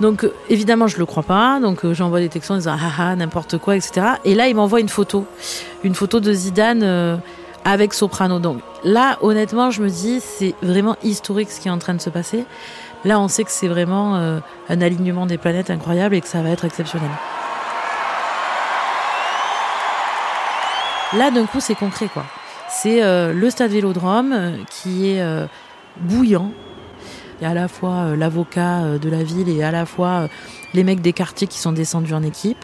Donc 0.01 0.29
évidemment 0.49 0.87
je 0.87 0.97
le 0.97 1.05
crois 1.05 1.23
pas. 1.23 1.61
Donc 1.61 1.89
j'envoie 1.93 2.19
des 2.19 2.27
textos 2.27 2.55
en 2.55 2.57
disant 2.57 2.75
ah 2.77 2.91
ah 2.99 3.15
n'importe 3.15 3.57
quoi 3.57 3.77
etc. 3.77 4.07
Et 4.25 4.35
là 4.35 4.49
il 4.49 4.55
m'envoie 4.57 4.81
une 4.81 4.89
photo, 4.89 5.25
une 5.85 5.95
photo 5.95 6.19
de 6.19 6.33
Zidane 6.33 7.21
avec 7.65 7.95
Soprano. 7.95 8.39
Donc 8.39 8.61
là, 8.83 9.17
honnêtement, 9.21 9.71
je 9.71 9.81
me 9.81 9.89
dis, 9.89 10.21
c'est 10.21 10.53
vraiment 10.61 10.95
historique 11.03 11.51
ce 11.51 11.59
qui 11.59 11.67
est 11.67 11.71
en 11.71 11.79
train 11.79 11.95
de 11.95 12.01
se 12.01 12.11
passer. 12.11 12.45
Là, 13.03 13.19
on 13.19 13.27
sait 13.27 13.43
que 13.43 13.51
c'est 13.51 13.67
vraiment 13.67 14.15
euh, 14.15 14.39
un 14.69 14.81
alignement 14.81 15.25
des 15.25 15.37
planètes 15.37 15.69
incroyable 15.69 16.15
et 16.15 16.21
que 16.21 16.27
ça 16.27 16.41
va 16.41 16.49
être 16.49 16.63
exceptionnel. 16.63 17.09
Là, 21.13 21.31
d'un 21.31 21.45
coup, 21.45 21.59
c'est 21.59 21.75
concret, 21.75 22.07
quoi. 22.07 22.25
C'est 22.69 23.03
euh, 23.03 23.33
le 23.33 23.49
stade 23.49 23.71
Vélodrome 23.71 24.33
euh, 24.33 24.57
qui 24.69 25.09
est 25.09 25.47
bouillant. 25.97 26.51
Il 27.39 27.43
y 27.43 27.47
a 27.47 27.49
à 27.49 27.53
la 27.53 27.67
fois 27.67 28.15
l'avocat 28.15 28.97
de 28.97 29.09
la 29.09 29.23
ville 29.23 29.49
et 29.49 29.61
à 29.61 29.71
la 29.71 29.85
fois 29.85 30.29
les 30.73 30.83
mecs 30.85 31.01
des 31.01 31.11
quartiers 31.11 31.47
qui 31.47 31.59
sont 31.59 31.73
descendus 31.73 32.13
en 32.13 32.23
équipe. 32.23 32.63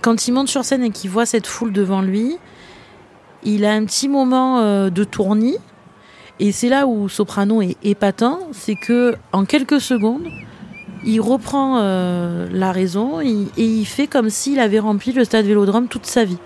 Quand 0.00 0.28
il 0.28 0.32
monte 0.32 0.48
sur 0.48 0.64
scène 0.64 0.84
et 0.84 0.90
qu'il 0.90 1.10
voit 1.10 1.26
cette 1.26 1.46
foule 1.46 1.72
devant 1.72 2.00
lui, 2.00 2.38
il 3.44 3.64
a 3.64 3.72
un 3.72 3.84
petit 3.84 4.08
moment 4.08 4.58
euh, 4.58 4.90
de 4.90 5.04
tournis. 5.04 5.58
Et 6.40 6.50
c'est 6.52 6.68
là 6.68 6.86
où 6.86 7.08
Soprano 7.08 7.62
est 7.62 7.76
épatant, 7.84 8.40
c'est 8.52 8.74
que 8.74 9.14
en 9.32 9.44
quelques 9.44 9.80
secondes, 9.80 10.26
il 11.04 11.20
reprend 11.20 11.78
euh, 11.78 12.48
la 12.50 12.72
raison 12.72 13.20
et, 13.20 13.46
il 13.56 13.84
fait 13.84 14.06
comme 14.06 14.30
s'il 14.30 14.58
avait 14.58 14.80
rempli 14.80 15.12
le 15.12 15.24
stade 15.24 15.44
Vélodrome 15.44 15.86
toute 15.86 16.06
sa 16.06 16.24
vie, 16.24 16.38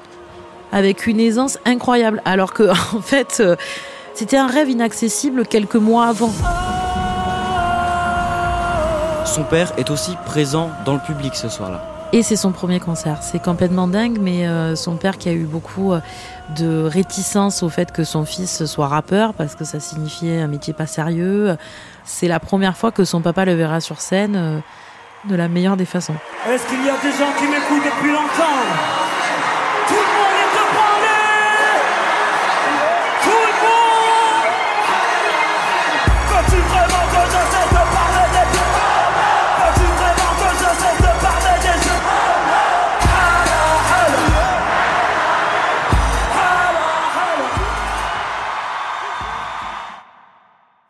avec 0.73 1.07
une 1.07 1.21
aisance 1.21 1.59
incroyable, 1.65 2.21
alors 2.27 2.53
que 2.53 2.65
en 2.97 3.01
fait, 3.01 3.39
euh, 3.41 3.57
c'était 4.13 4.37
un 4.37 4.47
rêve 4.47 4.69
inaccessible 4.69 5.47
quelques 5.47 5.77
mois 5.77 6.07
avant. 6.07 6.33
Son 9.25 9.45
père 9.45 9.73
est 9.79 9.91
aussi 9.91 10.13
présent 10.27 10.71
dans 10.85 10.95
le 10.95 11.01
public 11.01 11.35
ce 11.35 11.49
soir-là. 11.49 11.98
Et 12.13 12.23
c'est 12.23 12.37
son 12.37 12.53
premier 12.53 12.81
concert. 12.81 13.19
C'est 13.23 13.43
complètement 13.43 13.87
dingue, 13.87 14.19
mais 14.19 14.49
euh, 14.49 14.77
son 14.77 14.97
père 14.97 15.19
qui 15.19 15.29
a 15.29 15.33
eu 15.33 15.45
beaucoup 15.45 15.93
euh, 15.93 16.01
de 16.57 16.83
réticence 16.85 17.63
au 17.63 17.69
fait 17.69 17.93
que 17.93 18.03
son 18.03 18.25
fils 18.25 18.65
soit 18.65 18.89
rappeur, 18.89 19.35
parce 19.35 19.55
que 19.55 19.65
ça 19.65 19.79
signifiait 19.79 20.41
un 20.41 20.47
métier 20.47 20.73
pas 20.73 20.87
sérieux. 20.87 21.57
C'est 22.05 22.29
la 22.29 22.41
première 22.41 22.79
fois 22.79 22.93
que 22.93 23.05
son 23.05 23.21
papa 23.21 23.45
le 23.45 23.53
verra 23.53 23.81
sur 23.81 24.01
scène 24.01 24.37
euh, 24.37 24.59
de 25.29 25.37
la 25.37 25.49
meilleure 25.49 25.77
des 25.77 25.85
façons. 25.85 26.15
Est-ce 26.49 26.67
qu'il 26.67 26.83
y 26.83 26.89
a 26.89 26.97
des 26.97 27.13
gens 27.13 27.33
qui 27.39 27.45
m'écoutent 27.45 27.85
depuis 27.85 28.11
longtemps? 28.11 29.08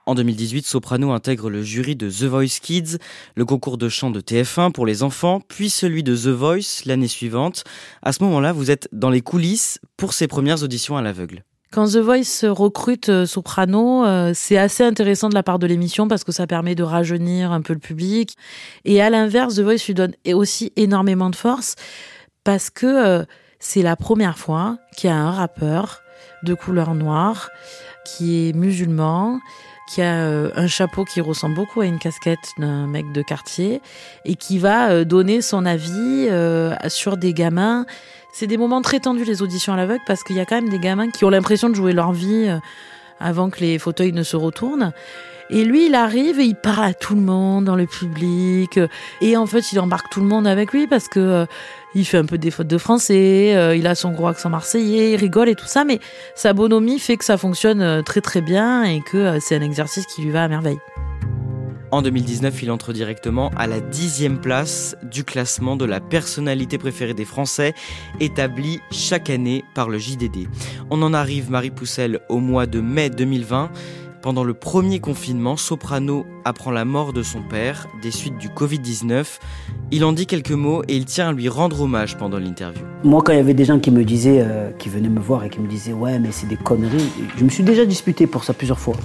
En 0.08 0.14
2018, 0.14 0.64
Soprano 0.66 1.12
intègre 1.12 1.50
le 1.50 1.62
jury 1.62 1.94
de 1.94 2.08
The 2.08 2.22
Voice 2.22 2.60
Kids, 2.62 2.96
le 3.34 3.44
concours 3.44 3.76
de 3.76 3.90
chant 3.90 4.10
de 4.10 4.22
TF1 4.22 4.72
pour 4.72 4.86
les 4.86 5.02
enfants, 5.02 5.42
puis 5.48 5.68
celui 5.68 6.02
de 6.02 6.16
The 6.16 6.28
Voice 6.28 6.86
l'année 6.86 7.08
suivante. 7.08 7.64
À 8.00 8.14
ce 8.14 8.24
moment-là, 8.24 8.54
vous 8.54 8.70
êtes 8.70 8.88
dans 8.90 9.10
les 9.10 9.20
coulisses 9.20 9.80
pour 9.98 10.14
ces 10.14 10.26
premières 10.26 10.62
auditions 10.62 10.96
à 10.96 11.02
l'aveugle. 11.02 11.44
Quand 11.72 11.88
The 11.88 11.98
Voice 11.98 12.42
recrute 12.44 13.10
euh, 13.10 13.26
Soprano, 13.26 14.06
euh, 14.06 14.32
c'est 14.34 14.56
assez 14.56 14.82
intéressant 14.82 15.28
de 15.28 15.34
la 15.34 15.42
part 15.42 15.58
de 15.58 15.66
l'émission 15.66 16.08
parce 16.08 16.24
que 16.24 16.32
ça 16.32 16.46
permet 16.46 16.74
de 16.74 16.84
rajeunir 16.84 17.52
un 17.52 17.60
peu 17.60 17.74
le 17.74 17.78
public. 17.78 18.34
Et 18.86 19.02
à 19.02 19.10
l'inverse, 19.10 19.56
The 19.56 19.60
Voice 19.60 19.84
lui 19.86 19.92
donne 19.92 20.14
aussi 20.32 20.72
énormément 20.76 21.28
de 21.28 21.36
force 21.36 21.74
parce 22.44 22.70
que 22.70 22.86
euh, 22.86 23.24
c'est 23.58 23.82
la 23.82 23.94
première 23.94 24.38
fois 24.38 24.78
qu'il 24.96 25.10
y 25.10 25.12
a 25.12 25.16
un 25.16 25.32
rappeur 25.32 26.00
de 26.44 26.54
couleur 26.54 26.94
noire 26.94 27.50
qui 28.06 28.48
est 28.48 28.52
musulman, 28.54 29.38
qui 29.88 30.02
a 30.02 30.26
euh, 30.26 30.50
un 30.54 30.66
chapeau 30.66 31.04
qui 31.04 31.20
ressemble 31.20 31.54
beaucoup 31.54 31.80
à 31.80 31.86
une 31.86 31.98
casquette 31.98 32.52
d'un 32.58 32.86
mec 32.86 33.10
de 33.12 33.22
quartier 33.22 33.80
et 34.24 34.34
qui 34.34 34.58
va 34.58 34.90
euh, 34.90 35.04
donner 35.04 35.40
son 35.40 35.64
avis 35.64 36.28
euh, 36.28 36.74
sur 36.88 37.16
des 37.16 37.32
gamins. 37.32 37.86
C'est 38.32 38.46
des 38.46 38.58
moments 38.58 38.82
très 38.82 39.00
tendus 39.00 39.24
les 39.24 39.42
auditions 39.42 39.72
à 39.72 39.76
l'aveugle 39.76 40.02
parce 40.06 40.22
qu'il 40.22 40.36
y 40.36 40.40
a 40.40 40.44
quand 40.44 40.56
même 40.56 40.68
des 40.68 40.78
gamins 40.78 41.10
qui 41.10 41.24
ont 41.24 41.30
l'impression 41.30 41.70
de 41.70 41.74
jouer 41.74 41.92
leur 41.92 42.12
vie 42.12 42.48
avant 43.18 43.50
que 43.50 43.60
les 43.60 43.78
fauteuils 43.78 44.12
ne 44.12 44.22
se 44.22 44.36
retournent. 44.36 44.92
Et 45.50 45.64
lui, 45.64 45.86
il 45.86 45.94
arrive 45.94 46.38
et 46.40 46.44
il 46.44 46.54
parle 46.54 46.84
à 46.84 46.94
tout 46.94 47.14
le 47.14 47.22
monde 47.22 47.64
dans 47.64 47.76
le 47.76 47.86
public. 47.86 48.78
Et 49.20 49.36
en 49.36 49.46
fait, 49.46 49.72
il 49.72 49.80
embarque 49.80 50.10
tout 50.10 50.20
le 50.20 50.26
monde 50.26 50.46
avec 50.46 50.72
lui 50.72 50.86
parce 50.86 51.08
que 51.08 51.20
euh, 51.20 51.46
il 51.94 52.04
fait 52.04 52.18
un 52.18 52.26
peu 52.26 52.38
des 52.38 52.50
fautes 52.50 52.66
de 52.66 52.78
français, 52.78 53.56
euh, 53.56 53.74
il 53.74 53.86
a 53.86 53.94
son 53.94 54.12
gros 54.12 54.26
accent 54.26 54.50
marseillais, 54.50 55.12
il 55.12 55.16
rigole 55.16 55.48
et 55.48 55.54
tout 55.54 55.66
ça. 55.66 55.84
Mais 55.84 56.00
sa 56.34 56.52
bonhomie 56.52 56.98
fait 56.98 57.16
que 57.16 57.24
ça 57.24 57.38
fonctionne 57.38 57.80
euh, 57.80 58.02
très 58.02 58.20
très 58.20 58.42
bien 58.42 58.84
et 58.84 59.00
que 59.00 59.38
c'est 59.40 59.56
un 59.56 59.62
exercice 59.62 60.06
qui 60.06 60.22
lui 60.22 60.30
va 60.30 60.44
à 60.44 60.48
merveille. 60.48 60.78
En 61.90 62.02
2019, 62.02 62.62
il 62.62 62.70
entre 62.70 62.92
directement 62.92 63.50
à 63.56 63.66
la 63.66 63.80
dixième 63.80 64.38
place 64.38 64.94
du 65.02 65.24
classement 65.24 65.74
de 65.74 65.86
la 65.86 66.00
personnalité 66.00 66.76
préférée 66.76 67.14
des 67.14 67.24
Français, 67.24 67.72
établi 68.20 68.80
chaque 68.90 69.30
année 69.30 69.64
par 69.74 69.88
le 69.88 69.96
JDD. 69.96 70.48
On 70.90 71.00
en 71.00 71.14
arrive, 71.14 71.50
Marie 71.50 71.70
Poussel, 71.70 72.20
au 72.28 72.40
mois 72.40 72.66
de 72.66 72.80
mai 72.80 73.08
2020. 73.08 73.70
Pendant 74.28 74.44
le 74.44 74.52
premier 74.52 75.00
confinement, 75.00 75.56
Soprano 75.56 76.26
apprend 76.44 76.70
la 76.70 76.84
mort 76.84 77.14
de 77.14 77.22
son 77.22 77.40
père 77.40 77.88
des 78.02 78.10
suites 78.10 78.36
du 78.36 78.50
Covid-19. 78.50 79.24
Il 79.90 80.04
en 80.04 80.12
dit 80.12 80.26
quelques 80.26 80.50
mots 80.50 80.82
et 80.86 80.96
il 80.96 81.06
tient 81.06 81.30
à 81.30 81.32
lui 81.32 81.48
rendre 81.48 81.80
hommage 81.80 82.18
pendant 82.18 82.38
l'interview. 82.38 82.82
Moi, 83.04 83.22
quand 83.24 83.32
il 83.32 83.36
y 83.36 83.40
avait 83.40 83.54
des 83.54 83.64
gens 83.64 83.78
qui 83.78 83.90
me 83.90 84.04
disaient, 84.04 84.42
euh, 84.42 84.70
qui 84.72 84.90
venaient 84.90 85.08
me 85.08 85.18
voir 85.18 85.44
et 85.44 85.48
qui 85.48 85.60
me 85.60 85.66
disaient 85.66 85.94
Ouais, 85.94 86.18
mais 86.18 86.30
c'est 86.30 86.46
des 86.46 86.58
conneries, 86.58 87.08
je 87.38 87.42
me 87.42 87.48
suis 87.48 87.62
déjà 87.62 87.86
disputé 87.86 88.26
pour 88.26 88.44
ça 88.44 88.52
plusieurs 88.52 88.78
fois. 88.78 88.96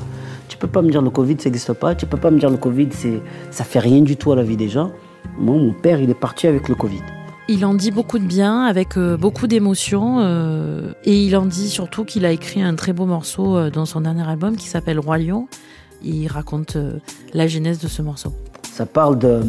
Tu 0.50 0.58
peux 0.58 0.68
pas 0.68 0.82
me 0.82 0.92
dire 0.92 1.02
le 1.02 1.10
Covid, 1.10 1.38
ça 1.40 1.46
n'existe 1.46 1.72
pas. 1.72 1.96
Tu 1.96 2.06
peux 2.06 2.18
pas 2.18 2.30
me 2.30 2.38
dire 2.38 2.50
le 2.50 2.58
Covid, 2.58 2.90
c'est, 2.92 3.22
ça 3.50 3.64
fait 3.64 3.80
rien 3.80 4.02
du 4.02 4.18
tout 4.18 4.34
à 4.34 4.36
la 4.36 4.44
vie 4.44 4.58
des 4.58 4.68
gens. 4.68 4.92
Moi, 5.38 5.56
mon 5.56 5.72
père, 5.72 6.02
il 6.02 6.10
est 6.10 6.20
parti 6.20 6.48
avec 6.48 6.68
le 6.68 6.76
Covid. 6.76 7.02
Il 7.50 7.66
en 7.66 7.74
dit 7.74 7.92
beaucoup 7.92 8.20
de 8.20 8.24
bien, 8.24 8.64
avec 8.64 8.98
euh, 8.98 9.18
beaucoup 9.18 9.48
d'émotion, 9.48 10.20
euh, 10.20 10.94
et 11.04 11.26
il 11.26 11.36
en 11.36 11.46
dit 11.46 11.70
surtout 11.70 12.06
qu'il 12.06 12.26
a 12.26 12.32
écrit 12.32 12.62
un 12.62 12.74
très 12.76 12.94
beau 12.94 13.06
morceau 13.06 13.58
euh, 13.58 13.70
dans 13.70 13.86
son 13.86 14.00
dernier 14.00 14.26
album 14.26 14.56
qui 14.56 14.68
s'appelle 14.68 14.98
Roi 14.98 15.18
Lion. 15.18 15.50
Il 16.06 16.28
raconte 16.28 16.78
la 17.34 17.48
genèse 17.48 17.80
de 17.80 17.88
ce 17.88 18.02
morceau. 18.02 18.34
Ça 18.74 18.86
parle 18.86 19.20
de, 19.20 19.42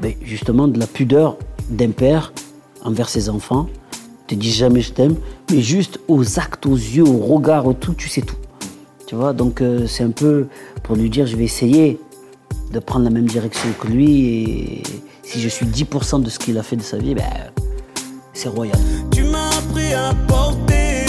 ben, 0.00 0.14
justement 0.22 0.68
de 0.68 0.78
la 0.78 0.86
pudeur 0.86 1.38
d'un 1.70 1.90
père 1.90 2.32
envers 2.82 3.08
ses 3.08 3.30
enfants. 3.30 3.68
Tu 4.26 4.36
dis 4.36 4.50
jamais 4.50 4.82
je 4.82 4.92
t'aime, 4.92 5.16
mais 5.50 5.62
juste 5.62 5.98
aux 6.08 6.38
actes, 6.38 6.66
aux 6.66 6.76
yeux, 6.76 7.08
au 7.08 7.18
regard, 7.18 7.66
au 7.66 7.72
tout, 7.72 7.94
tu 7.94 8.08
sais 8.08 8.20
tout. 8.20 8.36
Tu 9.06 9.14
vois, 9.14 9.32
donc 9.32 9.62
c'est 9.86 10.04
un 10.04 10.10
peu 10.10 10.48
pour 10.82 10.94
lui 10.94 11.08
dire 11.08 11.26
je 11.26 11.36
vais 11.36 11.44
essayer 11.44 11.98
de 12.70 12.78
prendre 12.78 13.06
la 13.06 13.10
même 13.10 13.24
direction 13.24 13.70
que 13.80 13.88
lui 13.88 14.82
si 15.28 15.42
je 15.42 15.48
suis 15.48 15.66
10% 15.66 16.22
de 16.22 16.30
ce 16.30 16.38
qu'il 16.38 16.56
a 16.56 16.62
fait 16.62 16.76
de 16.76 16.82
sa 16.82 16.96
vie, 16.96 17.14
ben, 17.14 17.52
c'est 18.32 18.48
royal. 18.48 18.78
Tu 19.10 19.24
m'as 19.24 19.50
appris 19.58 19.92
à 19.92 20.14
porter 20.26 21.04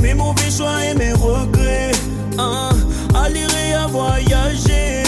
mes 0.00 0.14
mauvais 0.14 0.50
choix 0.50 0.84
et 0.84 0.94
mes 0.94 1.12
regrets, 1.12 1.90
hein, 2.38 2.70
à 3.14 3.28
lire 3.28 3.50
et 3.66 3.72
à 3.72 3.88
voyager 3.88 5.02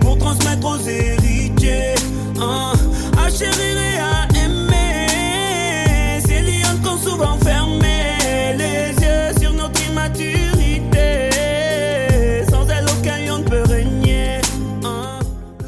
pour 0.00 0.18
transmettre 0.18 0.66
aux 0.66 0.80
héritiers, 0.88 1.94
hein, 2.40 2.72
à 3.16 3.30
chérir 3.30 3.91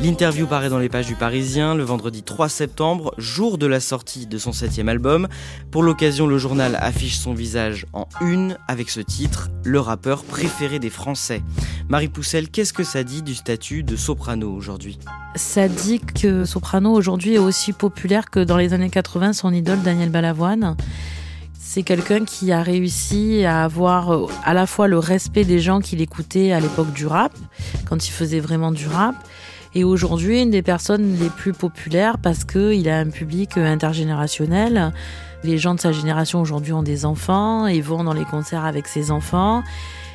L'interview 0.05 0.47
paraît 0.47 0.69
dans 0.69 0.79
les 0.79 0.91
pages 0.91 1.07
du 1.07 1.15
Parisien 1.15 1.75
le 1.75 1.83
vendredi 1.83 2.23
3 2.23 2.51
septembre, 2.51 3.15
jour 3.17 3.57
de 3.57 3.67
la 3.67 3.81
sortie 3.81 4.27
de 4.27 4.37
son 4.37 4.53
septième 4.53 4.91
album. 4.91 5.29
Pour 5.71 5.83
l'occasion, 5.83 6.27
le 6.27 6.37
journal 6.37 6.77
affiche 6.79 7.17
son 7.17 7.33
visage 7.33 7.87
en 7.95 8.07
une 8.21 8.59
avec 8.69 8.91
ce 8.91 9.01
titre, 9.01 9.49
le 9.65 9.81
rappeur 9.81 10.25
préféré 10.25 10.79
des 10.79 10.91
Français. 10.91 11.43
Marie 11.89 12.09
Poussel, 12.09 12.51
qu'est-ce 12.51 12.75
que 12.75 12.85
ça 12.85 13.03
dit 13.03 13.23
du 13.23 13.35
statut 13.35 13.83
de 13.83 13.97
soprano 13.97 14.53
aujourd'hui? 14.53 14.99
Ça 15.37 15.69
dit 15.69 16.01
que 16.01 16.45
soprano 16.45 16.93
aujourd'hui 16.93 17.37
est 17.37 17.39
aussi 17.39 17.73
populaire 17.73 18.29
que 18.29 18.41
dans 18.41 18.59
les 18.59 18.75
années 18.75 18.91
80 18.91 19.33
son 19.33 19.55
idole 19.55 19.81
Daniel 19.81 20.11
Balavoine. 20.11 20.77
C'est 21.59 21.83
quelqu'un 21.83 22.27
qui 22.27 22.53
a 22.53 22.63
réussi 22.63 23.45
à 23.47 23.65
avoir 23.65 24.13
euh, 24.13 24.27
à 24.45 24.53
la 24.53 24.67
fois 24.67 24.87
le 24.87 24.99
respect 24.99 25.45
des 25.45 25.61
gens 25.61 25.81
qui 25.81 25.97
l'écoutaient 25.97 26.53
à 26.53 26.61
l'époque 26.61 26.93
du 26.93 27.07
rap, 27.07 27.33
quand 27.89 28.07
il 28.07 28.13
faisait 28.13 28.39
vraiment 28.39 28.71
du 28.71 28.87
rap, 28.87 29.17
et 29.75 29.85
aujourd'hui 29.85 30.43
une 30.43 30.51
des 30.51 30.63
personnes 30.63 31.17
les 31.19 31.31
plus 31.31 31.53
populaires 31.53 32.19
parce 32.19 32.45
qu'il 32.45 32.89
a 32.89 32.99
un 32.99 33.11
public 33.11 33.57
intergénérationnel. 33.57 34.93
Les 35.43 35.59
gens 35.59 35.75
de 35.75 35.81
sa 35.81 35.93
génération 35.93 36.41
aujourd'hui 36.41 36.73
ont 36.73 36.83
des 36.83 37.05
enfants 37.05 37.67
et 37.67 37.81
vont 37.81 38.05
dans 38.05 38.13
les 38.13 38.25
concerts 38.25 38.65
avec 38.65 38.87
ses 38.87 39.11
enfants 39.11 39.63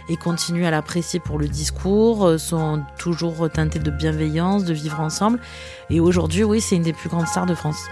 et 0.09 0.15
continuent 0.15 0.65
à 0.65 0.71
l'apprécier 0.71 1.19
pour 1.19 1.37
le 1.37 1.47
discours, 1.47 2.25
euh, 2.25 2.37
sont 2.37 2.83
toujours 2.97 3.47
teintés 3.49 3.79
de 3.79 3.91
bienveillance, 3.91 4.65
de 4.65 4.73
vivre 4.73 4.99
ensemble. 4.99 5.39
Et 5.89 5.99
aujourd'hui, 5.99 6.43
oui, 6.43 6.61
c'est 6.61 6.75
une 6.75 6.83
des 6.83 6.93
plus 6.93 7.09
grandes 7.09 7.27
stars 7.27 7.45
de 7.45 7.53
France. 7.53 7.85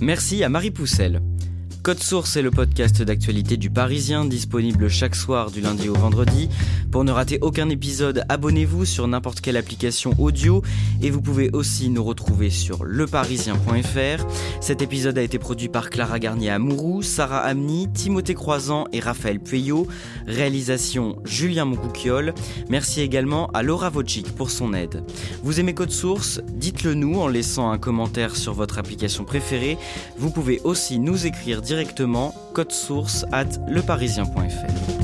Merci 0.00 0.44
à 0.44 0.48
Marie 0.48 0.70
Poussel. 0.70 1.20
Code 1.84 2.02
Source 2.02 2.38
est 2.38 2.42
le 2.42 2.50
podcast 2.50 3.02
d'actualité 3.02 3.58
du 3.58 3.68
Parisien, 3.68 4.24
disponible 4.24 4.88
chaque 4.88 5.14
soir 5.14 5.50
du 5.50 5.60
lundi 5.60 5.90
au 5.90 5.92
vendredi. 5.92 6.48
Pour 6.90 7.04
ne 7.04 7.12
rater 7.12 7.38
aucun 7.42 7.68
épisode, 7.68 8.24
abonnez-vous 8.30 8.86
sur 8.86 9.06
n'importe 9.06 9.42
quelle 9.42 9.58
application 9.58 10.14
audio 10.16 10.62
et 11.02 11.10
vous 11.10 11.20
pouvez 11.20 11.50
aussi 11.50 11.90
nous 11.90 12.02
retrouver 12.02 12.48
sur 12.48 12.84
leparisien.fr. 12.84 14.24
Cet 14.62 14.80
épisode 14.80 15.18
a 15.18 15.22
été 15.22 15.38
produit 15.38 15.68
par 15.68 15.90
Clara 15.90 16.18
Garnier 16.18 16.48
Amourou, 16.48 17.02
Sarah 17.02 17.40
Amni, 17.40 17.92
Timothée 17.92 18.32
Croisant 18.32 18.86
et 18.94 19.00
Raphaël 19.00 19.38
Pueyo. 19.38 19.86
Réalisation 20.26 21.16
Julien 21.26 21.66
Moncouquiole. 21.66 22.32
Merci 22.70 23.02
également 23.02 23.48
à 23.48 23.62
Laura 23.62 23.90
Vocic 23.90 24.34
pour 24.34 24.50
son 24.50 24.72
aide. 24.72 25.04
Vous 25.42 25.60
aimez 25.60 25.74
Code 25.74 25.90
Source? 25.90 26.40
Dites-le 26.54 26.94
nous 26.94 27.20
en 27.20 27.28
laissant 27.28 27.70
un 27.70 27.76
commentaire 27.76 28.36
sur 28.36 28.54
votre 28.54 28.78
application 28.78 29.24
préférée. 29.24 29.76
Vous 30.16 30.30
pouvez 30.30 30.62
aussi 30.64 30.98
nous 30.98 31.26
écrire 31.26 31.60
directement 31.60 31.73
directement 31.74 32.32
code 32.52 32.70
source 32.72 33.24
at 33.32 33.58
leparisien.fr. 33.66 35.03